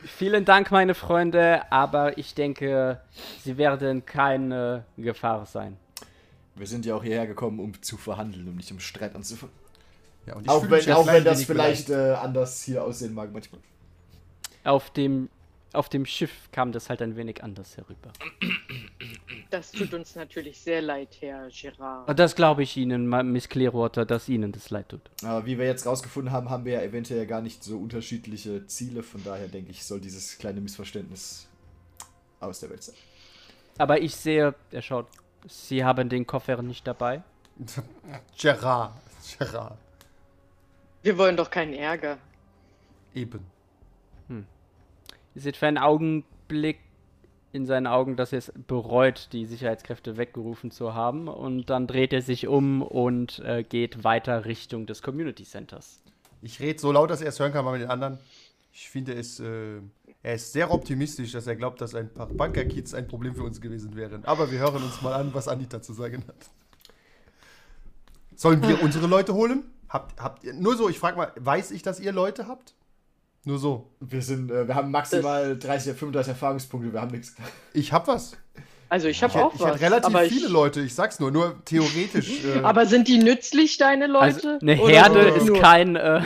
Vielen 0.05 0.45
Dank, 0.45 0.71
meine 0.71 0.95
Freunde, 0.95 1.71
aber 1.73 2.17
ich 2.19 2.35
denke, 2.35 3.01
sie 3.43 3.59
werden 3.59 4.07
keine 4.07 4.85
Gefahr 4.97 5.47
sein. 5.47 5.77
Wir 6.55 6.67
sind 6.67 6.87
ja 6.87 6.95
auch 6.95 7.03
hierher 7.03 7.27
gekommen, 7.27 7.59
um 7.59 7.83
zu 7.83 7.97
verhandeln, 7.97 8.49
um 8.49 8.57
nicht 8.57 8.71
im 8.71 8.81
Streit 8.81 9.15
anzufangen. 9.15 9.55
Ja, 10.27 10.35
auch 10.47 10.69
wenn, 10.69 10.93
auch 10.93 11.07
wenn 11.07 11.25
das 11.25 11.45
vielleicht 11.45 11.91
äh, 11.91 12.13
anders 12.13 12.63
hier 12.63 12.83
aussehen 12.83 13.15
mag 13.15 13.33
manchmal. 13.33 13.61
Auf 14.67 14.91
dem, 14.91 15.29
auf 15.73 15.89
dem 15.89 16.05
Schiff 16.05 16.51
kam 16.51 16.73
das 16.73 16.91
halt 16.91 17.01
ein 17.01 17.15
wenig 17.15 17.45
anders 17.45 17.77
herüber. 17.77 18.13
Das 19.51 19.71
tut 19.71 19.95
uns 19.95 20.17
natürlich 20.17 20.59
sehr 20.61 20.83
leid, 20.83 21.17
Herr 21.21 21.49
Girard. 21.51 22.19
Das 22.19 22.35
glaube 22.35 22.65
ich 22.65 22.77
Ihnen, 22.77 23.07
Miss 23.31 23.49
Clearwater, 23.49 24.05
dass 24.05 24.29
Ihnen 24.29 24.51
das 24.51 24.71
leid 24.71 24.89
tut. 24.89 25.03
Aber 25.23 25.47
wie 25.47 25.57
wir 25.57 25.67
jetzt 25.67 25.87
rausgefunden 25.87 26.33
haben, 26.33 26.51
haben 26.51 26.65
wir 26.65 26.73
ja 26.75 26.83
eventuell 26.83 27.27
gar 27.27 27.43
nicht 27.43 27.63
so 27.63 27.79
unterschiedliche 27.79 28.67
Ziele. 28.67 29.05
Von 29.05 29.23
daher 29.23 29.47
denke 29.47 29.71
ich, 29.71 29.85
soll 29.85 30.01
dieses 30.01 30.37
kleine 30.37 30.61
Missverständnis 30.61 31.49
aus 32.41 32.59
der 32.59 32.71
Welt 32.71 32.83
sein. 32.83 32.97
aber 33.79 34.01
ich 34.01 34.17
sehe, 34.17 34.55
er 34.73 34.83
schaut, 34.83 35.07
Sie 35.47 35.85
haben 35.85 36.09
den 36.09 36.27
Koffer 36.27 36.61
nicht 36.63 36.87
dabei. 36.89 37.23
Gerard. 38.37 38.95
Gerard. 39.39 39.79
Wir 41.03 41.17
wollen 41.19 41.37
doch 41.37 41.51
keinen 41.51 41.73
Ärger. 41.73 42.19
Eben. 43.15 43.47
Hm. 44.29 44.45
Ihr 45.37 45.43
seht 45.43 45.59
für 45.59 45.67
einen 45.67 45.77
Augenblick 45.77 46.79
in 47.53 47.67
seinen 47.67 47.87
Augen, 47.87 48.17
dass 48.17 48.33
er 48.33 48.39
es 48.39 48.51
bereut, 48.67 49.29
die 49.33 49.45
Sicherheitskräfte 49.45 50.17
weggerufen 50.17 50.71
zu 50.71 50.95
haben. 50.95 51.29
Und 51.29 51.69
dann 51.69 51.87
dreht 51.87 52.15
er 52.15 52.23
sich 52.23 52.47
um 52.47 52.81
und 52.81 53.41
äh, 53.41 53.63
geht 53.63 54.03
weiter 54.03 54.47
Richtung 54.47 54.87
des 54.87 55.03
Community 55.03 55.45
Centers. 55.45 56.01
Ich 56.41 56.59
rede 56.61 56.81
so 56.81 56.91
laut, 56.91 57.11
dass 57.11 57.21
er 57.21 57.29
es 57.29 57.39
hören 57.39 57.53
kann 57.53 57.67
bei 57.67 57.77
den 57.77 57.91
anderen. 57.91 58.19
Ich 58.73 58.89
finde 58.89 59.13
es, 59.13 59.39
äh, 59.39 59.83
er 60.23 60.35
ist 60.37 60.55
sehr 60.55 60.71
optimistisch, 60.71 61.33
dass 61.33 61.47
er 61.47 61.57
glaubt, 61.57 61.83
dass 61.83 61.95
ein 61.95 62.09
paar 62.09 62.29
Bankerkids 62.29 62.95
ein 62.95 63.07
Problem 63.07 63.35
für 63.35 63.45
uns 63.45 63.61
gewesen 63.61 63.95
wären. 63.95 64.25
Aber 64.25 64.51
wir 64.51 64.59
hören 64.59 64.83
uns 64.83 65.03
mal 65.03 65.13
an, 65.13 65.35
was 65.35 65.49
Anita 65.49 65.83
zu 65.83 65.93
sagen 65.93 66.25
hat. 66.27 66.51
Sollen 68.37 68.63
wir 68.67 68.83
unsere 68.83 69.07
Leute 69.07 69.35
holen? 69.35 69.65
Habt, 69.91 70.19
habt 70.19 70.45
ihr, 70.45 70.55
nur 70.55 70.77
so, 70.79 70.89
ich 70.89 70.99
frage 70.99 71.19
mal, 71.19 71.33
weiß 71.39 71.73
ich, 71.73 71.83
dass 71.83 72.01
ihr 72.01 72.13
Leute 72.13 72.49
habt? 72.49 72.73
Nur 73.47 73.59
so. 73.59 73.87
Wir 74.01 74.21
sind, 74.23 74.51
äh, 74.51 74.67
wir 74.67 74.75
haben 74.75 74.91
maximal 74.91 75.57
30, 75.57 75.97
35 75.97 76.31
Erfahrungspunkte, 76.31 76.93
wir 76.93 77.01
haben 77.01 77.13
nichts. 77.13 77.35
Ich 77.73 77.93
hab 77.93 78.07
was. 78.09 78.37
Also 78.89 79.09
ich 79.09 79.21
habe 79.23 79.33
Ich, 79.37 79.41
auch 79.45 79.53
ich 79.55 79.61
was. 79.61 79.69
hätte 79.75 79.81
relativ 79.81 80.07
aber 80.15 80.21
viele 80.27 80.47
ich, 80.47 80.53
Leute, 80.53 80.81
ich 80.81 80.95
sag's 80.95 81.19
nur, 81.19 81.33
nur 81.33 81.57
theoretisch. 81.65 82.45
Äh, 82.45 82.61
Aber 82.63 82.87
sind 82.87 83.09
die 83.09 83.19
nützlich, 83.19 83.79
deine 83.79 84.07
Leute? 84.07 84.25
Also 84.25 84.59
eine 84.61 84.81
Oder 84.81 84.93
Herde 84.93 85.15
nur- 85.23 85.37
ist 85.57 85.61
kein. 85.61 85.97
Äh, 85.97 86.21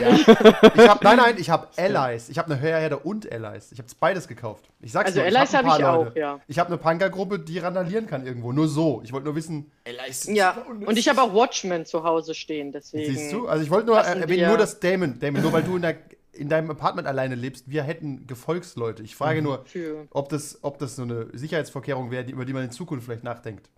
ich 0.75 0.89
hab, 0.89 1.03
nein, 1.03 1.17
nein, 1.17 1.35
ich 1.39 1.49
habe 1.49 1.69
Allies. 1.77 2.29
Ich 2.29 2.37
habe 2.39 2.53
eine 2.53 2.61
Herde 2.61 2.99
und 2.99 3.31
Allies. 3.33 3.73
Ich 3.73 3.79
habe 3.79 3.89
beides 3.99 4.29
gekauft. 4.29 4.65
Ich 4.83 4.93
sag's 4.93 5.09
Also 5.09 5.21
nur, 5.21 5.27
Allies 5.29 5.55
hab 5.55 5.65
ein 5.65 5.71
habe 5.71 5.79
ich 5.79 5.85
paar 5.85 5.95
auch, 5.99 6.05
Leute. 6.05 6.19
ja. 6.21 6.41
Ich 6.49 6.59
habe 6.59 6.69
eine 6.69 6.77
Punkergruppe, 6.79 7.39
die 7.39 7.59
randalieren 7.59 8.07
kann 8.07 8.27
irgendwo. 8.27 8.53
Nur 8.53 8.69
so. 8.69 9.01
Ich 9.05 9.13
wollte 9.13 9.25
nur 9.27 9.37
wissen, 9.37 9.71
Ja, 10.27 10.57
und 10.87 10.99
ich 10.99 11.09
habe 11.09 11.23
auch 11.23 11.33
Watchmen 11.35 11.87
zu 11.87 12.05
Hause 12.05 12.35
stehen, 12.35 12.73
deswegen. 12.73 13.15
siehst 13.15 13.33
du? 13.33 13.47
Also 13.49 13.63
ich 13.65 13.71
wollte 13.71 13.87
nur 13.87 13.99
erwähnen, 13.99 14.49
nur 14.49 14.59
das 14.59 14.81
Damon. 14.81 15.19
Damon, 15.19 15.41
nur 15.43 15.53
weil 15.55 15.63
du 15.63 15.77
in, 15.77 15.83
der, 15.83 15.97
in 16.33 16.49
deinem 16.49 16.71
Apartment 16.71 17.07
alleine 17.09 17.35
lebst, 17.35 17.69
wir 17.71 17.83
hätten 17.83 18.27
Gefolgsleute. 18.27 19.03
Ich 19.03 19.17
frage 19.17 19.43
nur, 19.43 19.65
Für 19.67 20.07
ob 20.11 20.29
das, 20.29 20.59
ob 20.63 20.79
das 20.79 20.97
so 20.97 21.03
eine 21.03 21.27
Sicherheitsvorkehrung 21.33 22.11
wäre, 22.11 22.31
über 22.31 22.45
die 22.45 22.53
man 22.53 22.65
in 22.65 22.71
Zukunft 22.71 23.07
vielleicht 23.07 23.25
nachdenkt. 23.25 23.69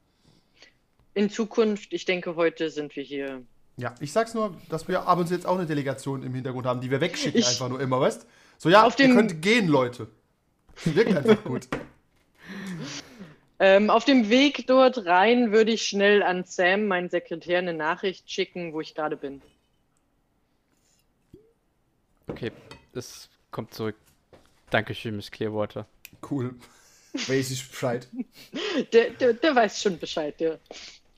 in 1.15 1.31
Zukunft, 1.31 1.93
ich 1.93 2.05
denke, 2.05 2.37
heute 2.37 2.71
sind 2.71 2.95
wir 2.97 3.03
hier. 3.03 3.43
Ja, 3.79 3.95
ich 4.01 4.13
sag's 4.13 4.35
nur, 4.35 4.55
dass 4.69 4.87
wir 4.89 5.07
ab 5.09 5.19
und 5.19 5.27
zu 5.29 5.35
jetzt 5.35 5.47
auch 5.47 5.57
eine 5.57 5.67
Delegation 5.67 6.23
im 6.23 6.35
Hintergrund 6.35 6.67
haben, 6.67 6.81
die 6.83 6.91
wir 6.91 7.01
wegschicken 7.01 7.41
Ich- 7.41 7.49
einfach 7.49 7.69
nur 7.71 7.81
immer, 7.81 8.01
weißt? 8.01 8.27
So, 8.59 8.69
ja, 8.69 8.85
Auf 8.87 8.99
ihr 8.99 9.13
könnt 9.15 9.41
gehen, 9.43 9.67
Leute. 9.69 10.09
Wirkt 10.85 11.17
einfach 11.17 11.43
gut. 11.45 11.69
Ähm, 13.59 13.91
auf 13.91 14.05
dem 14.05 14.29
Weg 14.29 14.67
dort 14.67 15.07
rein 15.07 15.53
würde 15.53 15.73
ich 15.73 15.83
schnell 15.87 16.23
an 16.23 16.45
Sam, 16.45 16.87
meinen 16.87 17.09
Sekretär, 17.11 17.59
eine 17.59 17.75
Nachricht 17.75 18.31
schicken, 18.31 18.73
wo 18.73 18.81
ich 18.81 18.95
gerade 18.95 19.17
bin. 19.17 19.41
Okay, 22.29 22.53
es 22.95 23.29
kommt 23.51 23.75
zurück. 23.75 23.97
Dankeschön, 24.71 25.17
Miss 25.17 25.31
Clearwater. 25.31 25.87
Cool. 26.31 26.55
Weiß 27.13 27.51
ich 27.51 27.69
Bescheid. 27.69 28.09
Der, 28.93 29.11
der, 29.11 29.35
der 29.35 29.55
weiß 29.55 29.83
schon 29.83 29.99
Bescheid. 29.99 30.39
Der, 30.41 30.59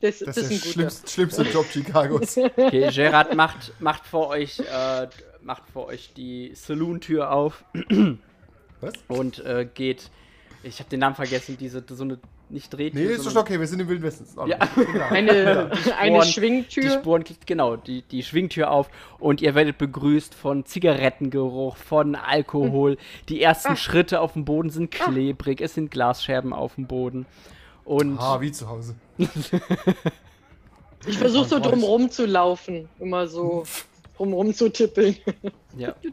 Das 0.00 0.18
das 0.18 0.36
ist 0.36 0.36
ist 0.36 0.36
der 0.36 0.42
ein 0.44 0.48
guter. 0.60 0.72
schlimmste, 0.72 1.08
schlimmste 1.08 1.42
Job 1.44 1.70
Chicagos. 1.70 2.36
Okay, 2.56 2.90
Gerard 2.92 3.34
macht, 3.36 3.72
macht 3.80 4.04
vor 4.06 4.28
euch, 4.28 4.58
äh, 4.60 5.08
macht 5.42 5.62
vor 5.72 5.86
euch 5.86 6.12
die 6.16 6.52
Saloon-Tür 6.54 7.30
auf 7.30 7.64
Was? 8.80 8.94
und 9.08 9.38
äh, 9.44 9.68
geht. 9.72 10.10
Ich 10.64 10.78
habe 10.80 10.90
den 10.90 11.00
Namen 11.00 11.14
vergessen, 11.14 11.56
diese 11.58 11.84
so 11.88 12.02
eine 12.04 12.18
nicht 12.50 12.72
Drehtür. 12.72 13.00
Nee, 13.00 13.06
ist 13.14 13.24
schon 13.24 13.36
okay, 13.36 13.58
wir 13.58 13.66
sind 13.66 13.80
im 13.80 13.88
Wilden 13.88 14.02
Westen. 14.02 14.26
In 14.42 14.48
Ja. 14.48 14.58
Eine, 15.10 15.70
eine 15.98 16.22
Sporen- 16.22 16.22
Die 16.26 16.32
Schwingtür. 16.32 16.90
Spuren, 16.90 17.24
genau, 17.46 17.76
die, 17.76 18.02
die 18.02 18.22
Schwingtür 18.22 18.70
auf 18.70 18.88
und 19.18 19.40
ihr 19.42 19.54
werdet 19.54 19.78
begrüßt 19.78 20.34
von 20.34 20.64
Zigarettengeruch, 20.66 21.76
von 21.76 22.14
Alkohol. 22.14 22.96
Die 23.28 23.40
ersten 23.42 23.72
Ah. 23.72 23.76
Schritte 23.76 24.20
auf 24.20 24.34
dem 24.34 24.44
Boden 24.44 24.70
sind 24.70 24.90
klebrig, 24.90 25.60
es 25.60 25.74
sind 25.74 25.90
Glasscherben 25.90 26.52
auf 26.52 26.74
dem 26.76 26.86
Boden. 26.86 27.26
Und 27.84 28.18
Ah, 28.18 28.40
wie 28.40 28.52
zu 28.52 28.68
Hause. 28.68 28.94
Ich 31.06 31.18
versuche 31.18 31.46
so 31.48 31.58
drumrum 31.58 32.10
zu 32.10 32.24
laufen. 32.26 32.88
Immer 32.98 33.26
so 33.26 33.64
drumrum 34.16 34.54
zu 34.54 34.70
tippeln. 34.70 35.16
ja. 35.76 35.94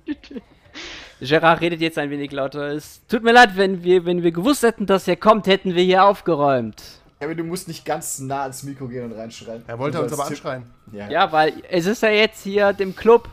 Gerard 1.22 1.62
redet 1.62 1.82
jetzt 1.82 2.00
ein 2.00 2.10
wenig 2.10 2.32
lauter. 2.32 2.70
Es 2.70 3.06
tut 3.08 3.24
mir 3.24 3.32
leid, 3.32 3.56
wenn 3.56 3.84
wir, 3.84 4.06
wenn 4.06 4.24
wir 4.24 4.32
gewusst 4.32 4.64
hätten, 4.64 4.88
dass 4.88 5.08
ihr 5.08 5.16
kommt, 5.16 5.46
hätten 5.46 5.76
wir 5.76 5.84
hier 5.84 6.04
aufgeräumt. 6.04 6.82
Ja, 7.20 7.28
aber 7.28 7.36
du 7.36 7.44
musst 7.44 7.68
nicht 7.68 7.86
ganz 7.86 8.18
nah 8.18 8.42
ans 8.42 8.64
Mikro 8.64 8.88
gehen 8.88 9.06
und 9.06 9.14
reinschreien. 9.14 9.64
Er 9.68 9.78
wollte 9.78 10.02
uns 10.02 10.12
aber 10.12 10.26
sollst 10.26 10.44
anschreien. 10.44 10.74
Ja, 10.92 11.08
ja. 11.10 11.32
Weil 11.32 11.62
es 11.70 11.86
ist 11.86 12.02
ja 12.02 12.10
jetzt 12.10 12.42
hier 12.42 12.74
dem 12.74 12.96
Club. 12.96 13.30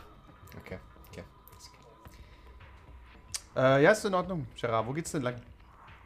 Okay, 0.59 0.77
okay. 1.11 1.23
Äh, 3.55 3.83
ja, 3.83 3.91
ist 3.91 4.05
in 4.05 4.13
Ordnung, 4.13 4.45
Gerard. 4.59 4.85
Wo 4.85 4.93
geht's 4.93 5.11
denn 5.11 5.23
lang? 5.23 5.35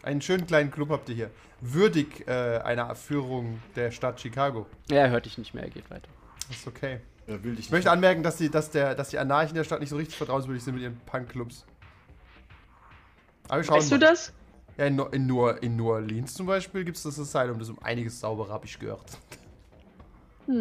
Einen 0.04 0.22
schönen 0.22 0.48
kleinen 0.48 0.72
Club 0.72 0.90
habt 0.90 1.10
ihr 1.10 1.16
hier. 1.16 1.32
Würdig 1.60 2.26
äh, 2.28 2.60
einer 2.60 2.96
Führung 2.96 3.60
der 3.76 3.92
Stadt 3.92 4.22
Chicago. 4.22 4.68
Ja, 4.90 5.00
er 5.00 5.10
hört 5.10 5.26
dich 5.26 5.38
nicht 5.38 5.54
mehr, 5.54 5.66
er 5.66 5.70
geht 5.70 5.90
weiter. 5.92 6.08
Ist 6.50 6.66
okay. 6.66 7.00
Er 7.28 7.40
Ich 7.58 7.72
möchte 7.72 7.90
anmerken, 7.90 8.24
dass 8.24 8.38
die, 8.38 8.50
dass, 8.50 8.70
der, 8.70 8.96
dass 8.96 9.10
die 9.10 9.18
Anarchen 9.18 9.56
der 9.56 9.64
Stadt 9.64 9.80
nicht 9.80 9.90
so 9.90 9.96
richtig 9.96 10.18
vertrauenswürdig 10.18 10.64
sind 10.64 10.74
mit 10.74 10.84
ihren 10.84 11.00
Punk-Clubs. 11.06 11.66
Aber 13.54 13.60
wir 13.62 13.66
schauen 13.66 13.78
Weißt 13.78 13.92
du 13.92 13.96
mal. 13.96 14.00
das? 14.00 14.34
Ja, 14.78 14.86
in, 14.86 14.98
in, 15.12 15.28
New, 15.28 15.48
in 15.48 15.76
New 15.76 15.92
Orleans 15.92 16.34
zum 16.34 16.48
Beispiel 16.48 16.84
gibt 16.84 16.98
es 16.98 17.04
das 17.04 17.20
Asylum, 17.20 17.60
das 17.60 17.70
ist 17.70 17.78
um 17.78 17.84
einiges 17.84 18.20
sauberer, 18.20 18.52
habe 18.54 18.66
ich 18.66 18.80
gehört. 18.80 19.06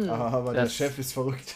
Aber 0.07 0.53
der 0.53 0.63
Das- 0.65 0.75
Chef 0.75 0.97
ist 0.99 1.11
verrückt. 1.13 1.55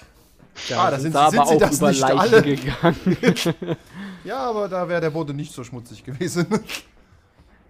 Ah, 0.75 0.89
da 0.89 0.97
sind 0.99 1.13
da 1.13 1.29
sie- 1.29 1.37
aber 1.37 1.47
sind 1.47 1.59
sie 1.59 1.65
auch 1.65 1.69
das 1.69 1.77
über 1.77 1.89
nicht 1.89 1.99
Leichen 2.01 2.19
alle? 2.19 2.41
gegangen. 2.41 3.77
Ja, 4.23 4.39
aber 4.49 4.67
da 4.67 4.89
wäre 4.89 4.99
der 4.99 5.11
Boden 5.11 5.35
nicht 5.35 5.53
so 5.53 5.63
schmutzig 5.63 6.03
gewesen. 6.03 6.47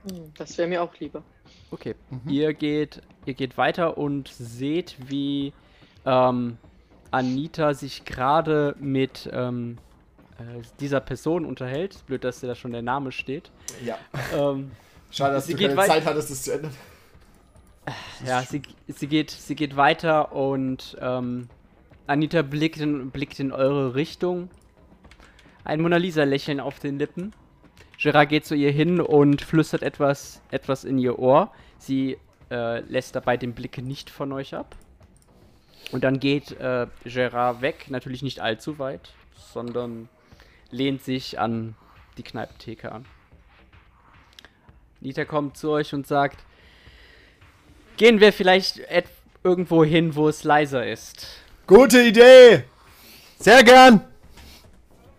Hm, 0.10 0.32
Das 0.38 0.58
wäre 0.58 0.69
mir 0.69 0.82
auch 0.82 0.95
lieber. 0.97 1.21
Okay, 1.69 1.95
Mhm. 2.10 2.30
ihr 2.30 2.53
geht, 2.53 3.01
ihr 3.25 3.34
geht 3.34 3.58
weiter 3.58 3.97
und 3.97 4.30
seht, 4.30 4.95
wie 5.10 5.51
ähm, 6.06 6.58
Anita 7.12 7.73
sich 7.73 8.06
gerade 8.06 8.73
mit 8.80 9.30
ähm, 9.34 9.77
äh, 10.39 10.62
dieser 10.80 11.00
Person 11.00 11.45
unterhält. 11.45 12.06
Blöd, 12.06 12.23
dass 12.23 12.41
da 12.41 12.56
schon 12.56 12.71
der 12.71 12.82
Name 12.82 13.12
steht. 13.12 13.52
Ja. 13.84 13.97
Ähm, 14.36 14.71
Schade, 15.12 15.36
dass 15.36 15.47
Sie 15.47 15.54
du 15.54 15.67
keine 15.67 15.88
Zeit 15.88 16.06
hattest, 16.06 16.32
das 16.32 16.43
zu 16.43 16.54
ändern. 16.54 16.73
ja, 18.26 18.41
sie, 18.41 18.62
sie, 18.88 19.08
geht, 19.08 19.32
sie 19.32 19.56
geht 19.56 19.78
weiter 19.78 20.34
und 20.34 20.97
ähm, 21.00 21.47
Anita 22.06 22.41
blickt 22.41 22.80
in, 22.80 23.12
blickt 23.12 23.39
in 23.39 23.52
eure 23.52 23.95
Richtung. 23.95 24.50
Ein 25.63 25.82
Mona 25.82 25.97
Lisa-Lächeln 25.97 26.60
auf 26.60 26.80
den 26.80 27.00
Lippen. 27.00 27.34
Gerard 27.97 28.30
geht 28.30 28.45
zu 28.45 28.56
ihr 28.56 28.71
hin 28.71 29.02
und 29.02 29.41
flüstert 29.41 29.82
etwas, 29.82 30.41
etwas 30.52 30.84
in 30.84 30.97
ihr 31.00 31.17
Ohr. 31.17 31.52
Sie 31.80 32.17
äh, 32.52 32.82
lässt 32.82 33.15
dabei 33.15 33.38
den 33.38 33.54
Blick 33.54 33.78
nicht 33.80 34.10
von 34.10 34.32
euch 34.32 34.54
ab. 34.54 34.76
Und 35.91 36.04
dann 36.04 36.19
geht 36.19 36.52
äh, 36.60 36.88
Gerard 37.06 37.62
weg, 37.62 37.88
natürlich 37.89 38.21
nicht 38.21 38.39
allzu 38.39 38.78
weit, 38.78 39.13
sondern 39.36 40.10
lehnt 40.71 41.03
sich 41.03 41.39
an 41.39 41.75
die 42.17 42.23
Kneipentheke 42.23 42.91
an. 42.91 43.06
Nita 45.01 45.25
kommt 45.25 45.58
zu 45.58 45.69
euch 45.71 45.93
und 45.93 46.08
sagt, 46.08 46.43
gehen 47.97 48.19
wir 48.19 48.34
vielleicht 48.34 48.82
irgendwo 49.43 49.84
hin, 49.84 50.15
wo 50.15 50.27
es 50.27 50.43
leiser 50.43 50.86
ist. 50.88 51.27
Gute 51.67 52.01
Idee! 52.01 52.63
Sehr 53.39 53.63
gern! 53.63 54.03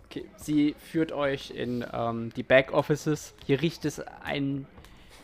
Okay, 0.05 0.25
sie 0.35 0.75
führt 0.91 1.11
euch 1.11 1.51
in 1.51 1.85
ähm, 1.93 2.31
die 2.35 2.43
Back-Offices. 2.43 3.35
Hier 3.45 3.61
riecht 3.61 3.85
es 3.85 3.99
ein. 3.99 4.65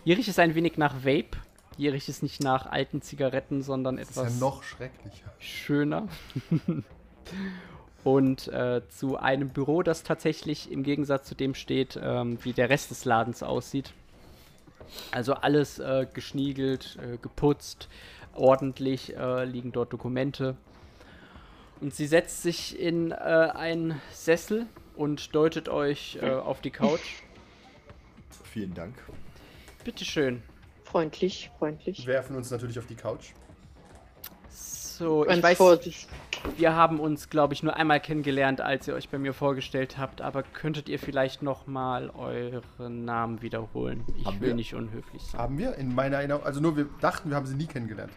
Hier 0.03 0.17
riecht 0.17 0.29
es 0.29 0.39
ein 0.39 0.55
wenig 0.55 0.77
nach 0.77 0.97
Vape. 1.03 1.31
Hier 1.77 1.91
riecht 1.91 2.07
es 2.07 2.21
nicht 2.21 2.41
nach 2.41 2.67
alten 2.67 3.01
Zigaretten, 3.01 3.63
sondern 3.63 3.97
Das 3.97 4.09
ist 4.11 4.17
etwas 4.17 4.33
ja 4.35 4.39
noch 4.39 4.63
schrecklicher. 4.63 5.33
schöner. 5.39 6.07
Und 8.06 8.48
äh, 8.50 8.82
zu 8.88 9.18
einem 9.18 9.50
Büro, 9.50 9.82
das 9.82 10.04
tatsächlich 10.04 10.72
im 10.72 10.84
Gegensatz 10.84 11.28
zu 11.28 11.34
dem 11.34 11.56
steht, 11.56 12.00
ähm, 12.02 12.38
wie 12.44 12.54
der 12.54 12.70
Rest 12.70 12.91
des 12.91 13.04
Ladens 13.04 13.41
aussieht. 13.41 13.94
Also 15.12 15.34
alles 15.34 15.80
äh, 15.80 16.06
geschniegelt, 16.13 17.00
äh, 17.02 17.18
geputzt, 17.18 17.89
ordentlich 18.36 19.18
äh, 19.18 19.46
liegen 19.46 19.72
dort 19.72 19.91
Dokumente. 19.91 20.56
Und 21.82 21.96
sie 21.96 22.06
setzt 22.06 22.44
sich 22.44 22.80
in 22.80 23.12
äh, 23.12 23.15
einen 23.15 24.00
Sessel 24.12 24.68
und 24.96 25.34
deutet 25.34 25.68
euch 25.68 26.20
äh, 26.22 26.30
auf 26.30 26.62
die 26.62 26.72
Couch. 26.72 27.24
Vielen 28.44 28.76
Dank. 28.76 28.94
Bitteschön. 29.84 30.44
Freundlich, 30.84 31.50
freundlich. 31.58 32.06
Wir 32.06 32.13
werfen 32.13 32.36
uns 32.36 32.52
natürlich 32.52 32.78
auf 32.78 32.86
die 32.86 32.96
Couch. 32.96 33.34
So, 34.97 35.27
ich 35.27 35.43
weiß, 35.43 35.58
Vorsicht. 35.58 36.08
wir 36.55 36.73
haben 36.73 37.01
uns, 37.01 37.29
glaube 37.29 37.53
ich, 37.53 37.63
nur 37.63 37.75
einmal 37.75 37.99
kennengelernt, 37.99 38.62
als 38.62 38.88
ihr 38.88 38.93
euch 38.93 39.10
bei 39.10 39.17
mir 39.17 39.34
vorgestellt 39.34 39.97
habt, 39.97 40.21
aber 40.21 40.41
könntet 40.41 40.88
ihr 40.88 40.99
vielleicht 40.99 41.43
noch 41.43 41.67
mal 41.67 42.10
euren 42.12 43.03
Namen 43.03 43.41
wiederholen? 43.41 44.05
Ich 44.17 44.25
haben 44.25 44.39
will 44.39 44.49
wir? 44.49 44.55
nicht 44.55 44.73
unhöflich 44.73 45.21
sein. 45.21 45.41
Haben 45.41 45.58
wir? 45.58 45.75
In 45.75 45.93
meiner 45.93 46.17
Erinnerung, 46.17 46.45
also 46.45 46.62
nur 46.62 46.77
wir 46.77 46.88
dachten, 47.01 47.29
wir 47.29 47.36
haben 47.36 47.45
sie 47.45 47.55
nie 47.55 47.65
kennengelernt. 47.65 48.13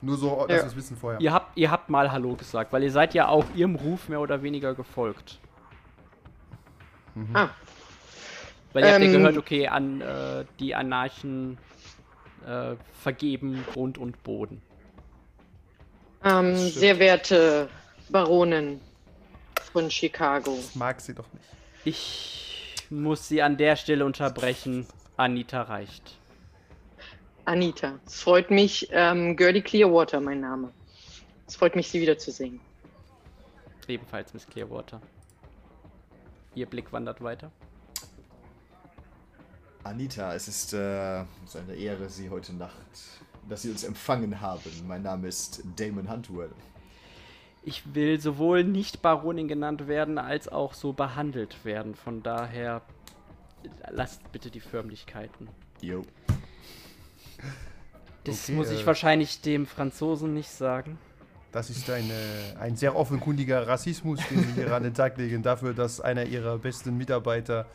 Nur 0.00 0.16
so, 0.16 0.44
dass 0.46 0.58
ja. 0.58 0.62
wir 0.62 0.66
es 0.66 0.76
wissen 0.76 0.96
vorher. 0.96 1.20
Ihr 1.20 1.32
habt, 1.32 1.56
ihr 1.56 1.72
habt 1.72 1.90
mal 1.90 2.12
Hallo 2.12 2.36
gesagt, 2.36 2.72
weil 2.72 2.84
ihr 2.84 2.92
seid 2.92 3.14
ja 3.14 3.26
auch 3.26 3.46
ihrem 3.56 3.74
Ruf 3.74 4.08
mehr 4.08 4.20
oder 4.20 4.44
weniger 4.44 4.74
gefolgt. 4.74 5.40
Mhm. 7.16 7.34
Ah. 7.34 7.50
Weil 8.72 8.84
ihr 8.84 8.88
ähm, 8.90 8.94
habt 8.94 9.02
ja 9.02 9.10
ähm. 9.10 9.16
gehört, 9.16 9.38
okay, 9.38 9.66
an 9.66 10.00
äh, 10.02 10.44
die 10.60 10.76
Anarchen 10.76 11.58
äh, 12.46 12.76
vergeben 12.92 13.64
Grund 13.72 13.98
und 13.98 14.22
Boden. 14.22 14.62
Ähm, 16.24 16.56
sehr 16.56 16.98
werte 16.98 17.68
Baronin 18.08 18.80
von 19.72 19.90
Chicago. 19.90 20.58
Ich 20.58 20.74
mag 20.74 21.00
sie 21.00 21.14
doch 21.14 21.26
nicht. 21.32 21.44
Ich 21.84 22.86
muss 22.90 23.28
sie 23.28 23.42
an 23.42 23.56
der 23.56 23.76
Stelle 23.76 24.04
unterbrechen. 24.06 24.86
Anita 25.16 25.62
reicht. 25.62 26.18
Anita. 27.44 27.98
Es 28.06 28.22
freut 28.22 28.50
mich. 28.50 28.88
Ähm, 28.90 29.36
Gertie 29.36 29.62
Clearwater, 29.62 30.20
mein 30.20 30.40
Name. 30.40 30.72
Es 31.46 31.56
freut 31.56 31.76
mich, 31.76 31.88
Sie 31.88 32.00
wiederzusehen. 32.00 32.58
Ebenfalls 33.86 34.32
Miss 34.32 34.46
Clearwater. 34.46 35.00
Ihr 36.54 36.66
Blick 36.66 36.92
wandert 36.92 37.22
weiter. 37.22 37.50
Anita, 39.82 40.34
es 40.34 40.48
ist 40.48 40.72
äh, 40.72 40.78
eine 40.78 41.74
Ehre, 41.76 42.08
Sie 42.08 42.30
heute 42.30 42.54
Nacht, 42.54 43.20
dass 43.48 43.62
Sie 43.62 43.70
uns 43.70 43.84
empfangen 43.84 44.40
haben. 44.40 44.70
Mein 44.86 45.02
Name 45.02 45.28
ist 45.28 45.62
Damon 45.76 46.10
Huntwell. 46.10 46.50
Ich 47.62 47.94
will 47.94 48.20
sowohl 48.20 48.64
nicht 48.64 49.00
Baronin 49.00 49.48
genannt 49.48 49.88
werden, 49.88 50.18
als 50.18 50.48
auch 50.48 50.74
so 50.74 50.92
behandelt 50.92 51.64
werden. 51.64 51.94
Von 51.94 52.22
daher 52.22 52.82
lasst 53.90 54.20
bitte 54.32 54.50
die 54.50 54.60
Förmlichkeiten. 54.60 55.48
Jo. 55.80 56.02
Das 58.24 58.44
okay, 58.44 58.52
muss 58.52 58.70
ich 58.70 58.82
äh, 58.82 58.86
wahrscheinlich 58.86 59.40
dem 59.40 59.66
Franzosen 59.66 60.34
nicht 60.34 60.50
sagen. 60.50 60.98
Das 61.52 61.70
ist 61.70 61.88
eine, 61.88 62.14
ein 62.58 62.76
sehr 62.76 62.96
offenkundiger 62.96 63.66
Rassismus, 63.66 64.20
den 64.28 64.42
Sie 64.42 64.52
hier 64.54 64.72
an 64.72 64.82
den 64.82 64.94
Tag 64.94 65.16
legen, 65.16 65.42
dafür, 65.42 65.72
dass 65.72 66.00
einer 66.00 66.24
Ihrer 66.24 66.58
besten 66.58 66.96
Mitarbeiter 66.96 67.66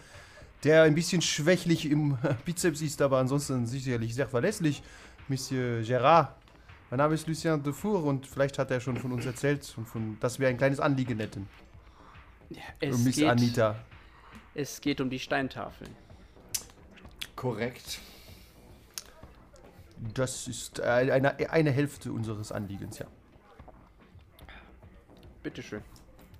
der 0.64 0.84
ein 0.84 0.96
bisschen 0.96 1.22
schwächlich 1.22 1.90
im 1.90 2.18
Bizeps 2.46 2.82
ist, 2.82 3.02
aber 3.02 3.18
ansonsten 3.18 3.66
sicherlich 3.66 4.16
sehr 4.16 4.28
verlässlich. 4.28 4.84
Monsieur 5.30 5.82
Gérard. 5.84 6.36
Mein 6.90 6.98
Name 6.98 7.14
ist 7.14 7.28
Lucien 7.28 7.62
Defour 7.62 8.04
und 8.04 8.26
vielleicht 8.26 8.58
hat 8.58 8.72
er 8.72 8.80
schon 8.80 8.98
von 8.98 9.12
uns 9.12 9.26
erzählt 9.26 9.74
und 9.78 9.88
von, 9.88 10.18
dass 10.20 10.40
wir 10.40 10.48
ein 10.48 10.58
kleines 10.58 10.80
Anliegen 10.80 11.20
hätten. 11.20 11.48
Ja, 12.50 12.90
Miss 12.90 13.16
geht, 13.16 13.30
Anita. 13.30 13.76
Es 14.56 14.82
geht 14.82 15.00
um 15.00 15.10
die 15.10 15.20
Steintafeln. 15.20 15.96
Korrekt. 17.36 18.00
Das 20.16 20.48
ist 20.48 20.82
eine, 20.82 21.52
eine 21.52 21.72
Hälfte 21.72 22.12
unseres 22.12 22.52
Anliegens, 22.52 22.98
ja. 23.00 23.06
Bitteschön. 25.44 25.84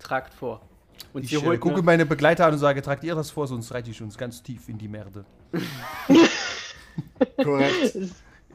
Tragt 0.00 0.34
vor. 0.34 0.62
Und 1.12 1.24
ich 1.24 1.32
äh, 1.32 1.58
gucke 1.58 1.82
meine 1.82 2.06
Begleiter 2.06 2.46
an 2.46 2.54
und 2.54 2.58
sage, 2.58 2.82
tragt 2.82 3.04
ihr 3.04 3.14
das 3.14 3.30
vor, 3.30 3.46
sonst 3.46 3.72
reite 3.72 3.90
ich 3.90 4.02
uns 4.02 4.18
ganz 4.18 4.42
tief 4.42 4.68
in 4.68 4.78
die 4.78 4.88
Merde. 4.88 5.24
Korrekt. 7.42 7.96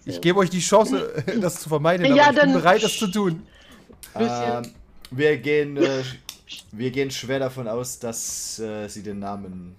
Ich 0.05 0.21
gebe 0.21 0.39
euch 0.39 0.49
die 0.49 0.59
Chance, 0.59 1.23
das 1.41 1.61
zu 1.61 1.69
vermeiden, 1.69 2.05
aber 2.05 2.15
ja, 2.15 2.31
ich 2.31 2.39
bin 2.39 2.53
bereit, 2.53 2.83
das 2.83 2.97
zu 2.97 3.07
tun. 3.07 3.45
Ähm, 4.15 4.71
wir, 5.11 5.37
gehen, 5.37 5.77
äh, 5.77 6.03
wir 6.71 6.91
gehen 6.91 7.11
schwer 7.11 7.39
davon 7.39 7.67
aus, 7.67 7.99
dass 7.99 8.59
äh, 8.59 8.87
sie 8.87 9.03
den 9.03 9.19
Namen, 9.19 9.75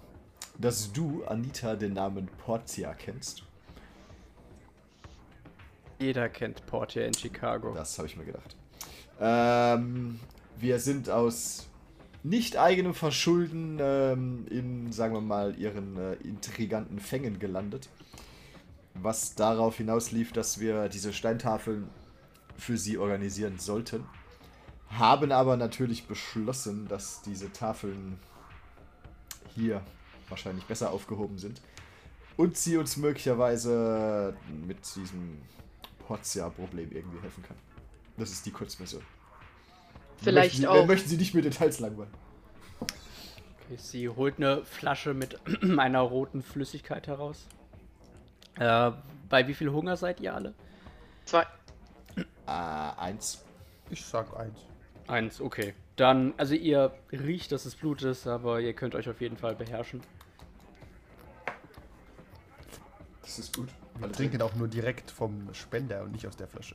dass 0.59 0.93
du, 0.93 1.25
Anita, 1.25 1.77
den 1.77 1.95
Namen 1.95 2.29
Portia 2.45 2.93
kennst. 2.95 3.43
Jeder 5.99 6.29
kennt 6.29 6.67
Portia 6.67 7.05
in 7.05 7.15
Chicago. 7.15 7.73
Das 7.75 7.97
habe 7.99 8.09
ich 8.09 8.17
mir 8.17 8.25
gedacht. 8.25 8.55
Ähm, 9.19 10.21
wir 10.59 10.79
sind 10.79 11.09
aus 11.09 11.67
nicht 12.23 12.59
eigenem 12.59 12.93
Verschulden 12.93 13.79
ähm, 13.81 14.47
in, 14.51 14.93
sagen 14.93 15.15
wir 15.15 15.21
mal, 15.21 15.59
ihren 15.59 15.97
äh, 15.97 16.15
intriganten 16.15 16.99
Fängen 16.99 17.39
gelandet. 17.39 17.89
Was 19.03 19.35
darauf 19.35 19.77
hinauslief, 19.77 20.33
dass 20.33 20.59
wir 20.59 20.89
diese 20.89 21.13
Steintafeln 21.13 21.89
für 22.59 22.77
sie 22.77 22.99
organisieren 22.99 23.59
sollten. 23.59 24.05
Haben 24.91 25.33
aber 25.33 25.57
natürlich 25.57 26.07
beschlossen, 26.07 26.89
dass 26.89 27.23
diese 27.23 27.53
Tafeln 27.53 28.19
hier 29.55 29.83
wahrscheinlich 30.29 30.65
besser 30.65 30.91
aufgehoben 30.91 31.39
sind. 31.39 31.61
Und 32.37 32.57
sie 32.57 32.77
uns 32.77 32.97
möglicherweise 32.97 34.37
mit 34.67 34.79
diesem 34.95 35.39
Porzia-Problem 36.07 36.93
irgendwie 36.93 37.21
helfen 37.21 37.43
kann. 37.43 37.57
Das 38.17 38.31
ist 38.31 38.45
die 38.47 38.51
Kurzversion. 38.51 39.03
Vielleicht 40.19 40.59
möchten, 40.61 40.67
auch. 40.67 40.87
Möchten 40.87 41.09
Sie 41.09 41.17
nicht 41.17 41.35
mit 41.35 41.45
Details 41.45 41.81
langweilen? 41.81 42.11
Okay, 42.81 43.77
sie 43.77 44.09
holt 44.09 44.37
eine 44.37 44.65
Flasche 44.65 45.15
mit 45.15 45.39
einer 45.79 46.01
roten 46.01 46.43
Flüssigkeit 46.43 47.07
heraus. 47.07 47.47
Äh, 48.59 48.93
bei 49.29 49.47
wie 49.47 49.55
viel 49.55 49.71
Hunger 49.71 49.97
seid 49.97 50.21
ihr 50.21 50.35
alle? 50.35 50.55
Zwei. 51.25 51.43
Äh, 52.47 52.51
eins. 52.51 53.45
Ich 53.91 54.05
sag 54.05 54.35
eins. 54.37 54.59
Eins, 55.07 55.41
okay. 55.41 55.75
Dann, 55.97 56.35
also 56.37 56.55
ihr 56.55 56.93
riecht, 57.13 57.53
dass 57.53 57.65
es 57.65 57.75
Blut 57.75 58.03
ist, 58.03 58.27
aber 58.27 58.61
ihr 58.61 58.75
könnt 58.75 58.95
euch 58.95 59.09
auf 59.09 59.21
jeden 59.21 59.37
Fall 59.37 59.55
beherrschen. 59.55 60.03
Das 63.23 63.39
ist 63.39 63.57
gut. 63.57 63.69
Wir 63.99 64.13
trinken 64.13 64.43
auch 64.43 64.55
nur 64.55 64.69
direkt 64.69 65.11
vom 65.11 65.53
Spender 65.55 66.03
und 66.03 66.13
nicht 66.13 66.27
aus 66.27 66.37
der 66.37 66.47
Flasche. 66.47 66.75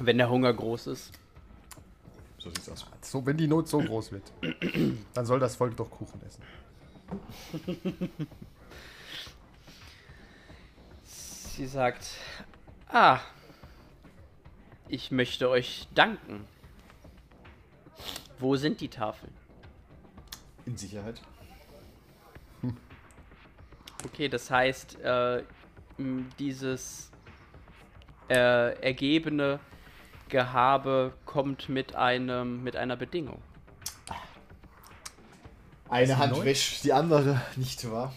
Wenn 0.00 0.16
der 0.16 0.30
Hunger 0.30 0.52
groß 0.52 0.86
ist. 0.88 1.12
So 2.38 2.48
sieht's 2.48 2.70
aus. 2.70 2.86
So, 3.02 3.24
wenn 3.26 3.36
die 3.36 3.46
Not 3.46 3.68
so 3.68 3.78
groß 3.78 4.12
wird, 4.12 4.32
dann 5.12 5.26
soll 5.26 5.38
das 5.38 5.56
Volk 5.56 5.76
doch 5.76 5.90
Kuchen 5.90 6.20
essen. 6.22 6.42
Sie 11.60 11.66
sagt, 11.66 12.12
ah, 12.88 13.20
ich 14.88 15.10
möchte 15.10 15.50
euch 15.50 15.88
danken. 15.94 16.46
Wo 18.38 18.56
sind 18.56 18.80
die 18.80 18.88
Tafeln? 18.88 19.34
In 20.64 20.78
Sicherheit. 20.78 21.20
Okay, 24.06 24.30
das 24.30 24.50
heißt, 24.50 25.00
äh, 25.00 25.42
dieses 26.38 27.10
äh, 28.30 28.80
ergebene 28.80 29.60
Gehabe 30.30 31.12
kommt 31.26 31.68
mit 31.68 31.94
einem 31.94 32.62
mit 32.62 32.74
einer 32.74 32.96
Bedingung. 32.96 33.42
Eine 35.90 36.16
Hand 36.16 36.32
neu? 36.32 36.42
wäscht 36.46 36.84
die 36.84 36.94
andere, 36.94 37.38
nicht 37.56 37.90
wahr? 37.90 38.14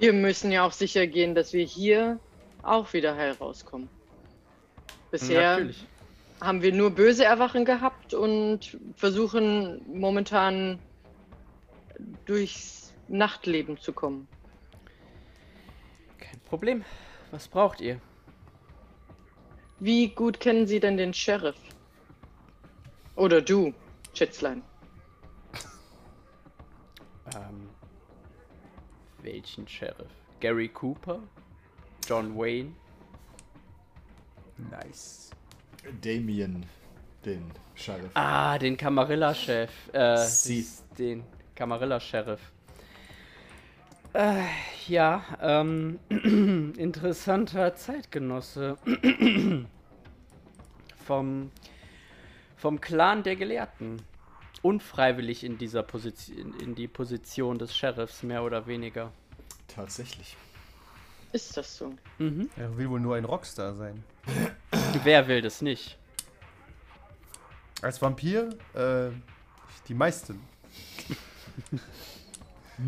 Wir 0.00 0.14
müssen 0.14 0.50
ja 0.50 0.64
auch 0.64 0.72
sicher 0.72 1.06
gehen, 1.06 1.34
dass 1.34 1.52
wir 1.52 1.62
hier 1.62 2.18
auch 2.62 2.90
wieder 2.94 3.16
heil 3.16 3.32
rauskommen. 3.32 3.90
Bisher 5.10 5.58
Natürlich. 5.58 5.86
haben 6.40 6.62
wir 6.62 6.72
nur 6.72 6.90
böse 6.90 7.26
Erwachen 7.26 7.66
gehabt 7.66 8.14
und 8.14 8.78
versuchen 8.96 9.82
momentan 9.86 10.78
durchs 12.24 12.94
Nachtleben 13.08 13.78
zu 13.78 13.92
kommen. 13.92 14.26
Kein 16.18 16.40
Problem. 16.48 16.82
Was 17.30 17.46
braucht 17.46 17.82
ihr? 17.82 18.00
Wie 19.80 20.08
gut 20.08 20.40
kennen 20.40 20.66
Sie 20.66 20.80
denn 20.80 20.96
den 20.96 21.12
Sheriff? 21.12 21.58
Oder 23.16 23.42
du, 23.42 23.74
Schätzlein? 24.14 24.62
Welchen 29.22 29.66
Sheriff? 29.66 30.10
Gary 30.40 30.68
Cooper? 30.68 31.20
John 32.06 32.36
Wayne? 32.36 32.74
Nice. 34.70 35.30
Damien, 36.02 36.64
den 37.24 37.50
Sheriff. 37.74 38.10
Ah, 38.14 38.58
den 38.58 38.76
Camarilla-Chef. 38.76 39.70
Äh, 39.92 40.26
den 40.98 41.24
Camarilla-Sheriff. 41.54 42.40
Äh, 44.12 44.44
ja, 44.88 45.22
ähm, 45.40 46.00
interessanter 46.76 47.74
Zeitgenosse. 47.76 48.76
vom, 51.06 51.50
vom 52.56 52.80
Clan 52.80 53.22
der 53.22 53.36
Gelehrten. 53.36 54.02
Unfreiwillig 54.62 55.44
in 55.44 55.58
dieser 55.58 55.82
Position, 55.82 56.54
in 56.60 56.74
die 56.74 56.88
Position 56.88 57.58
des 57.58 57.74
Sheriffs, 57.76 58.22
mehr 58.22 58.42
oder 58.42 58.66
weniger. 58.66 59.12
Tatsächlich. 59.68 60.36
ist 61.32 61.56
das 61.56 61.76
so. 61.76 61.94
Mhm. 62.18 62.50
Er 62.56 62.76
will 62.76 62.90
wohl 62.90 63.00
nur 63.00 63.16
ein 63.16 63.24
Rockstar 63.24 63.74
sein. 63.74 64.04
Wer 65.04 65.28
will 65.28 65.40
das 65.40 65.62
nicht? 65.62 65.96
Als 67.82 68.02
Vampir? 68.02 68.50
Äh, 68.74 69.10
die 69.88 69.94
meisten. 69.94 70.40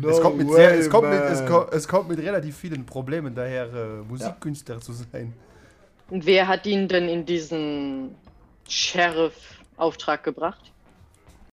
No 0.01 0.09
es, 0.09 0.21
kommt 0.21 0.37
mit 0.37 0.47
way, 0.47 0.55
sehr, 0.55 0.79
es, 0.79 0.89
kommt 0.89 1.09
mit, 1.09 1.19
es, 1.19 1.45
kommt, 1.45 1.73
es, 1.73 1.87
kommt 1.87 2.09
mit, 2.09 2.19
relativ 2.19 2.57
vielen 2.57 2.85
Problemen 2.85 3.35
daher, 3.35 3.71
äh, 3.71 4.01
Musikkünstler 4.07 4.75
ja. 4.75 4.81
zu 4.81 4.91
sein. 4.93 5.33
Und 6.09 6.25
wer 6.25 6.47
hat 6.47 6.65
ihn 6.65 6.87
denn 6.87 7.07
in 7.07 7.25
diesen 7.25 8.15
Sheriff-Auftrag 8.67 10.23
gebracht? 10.23 10.72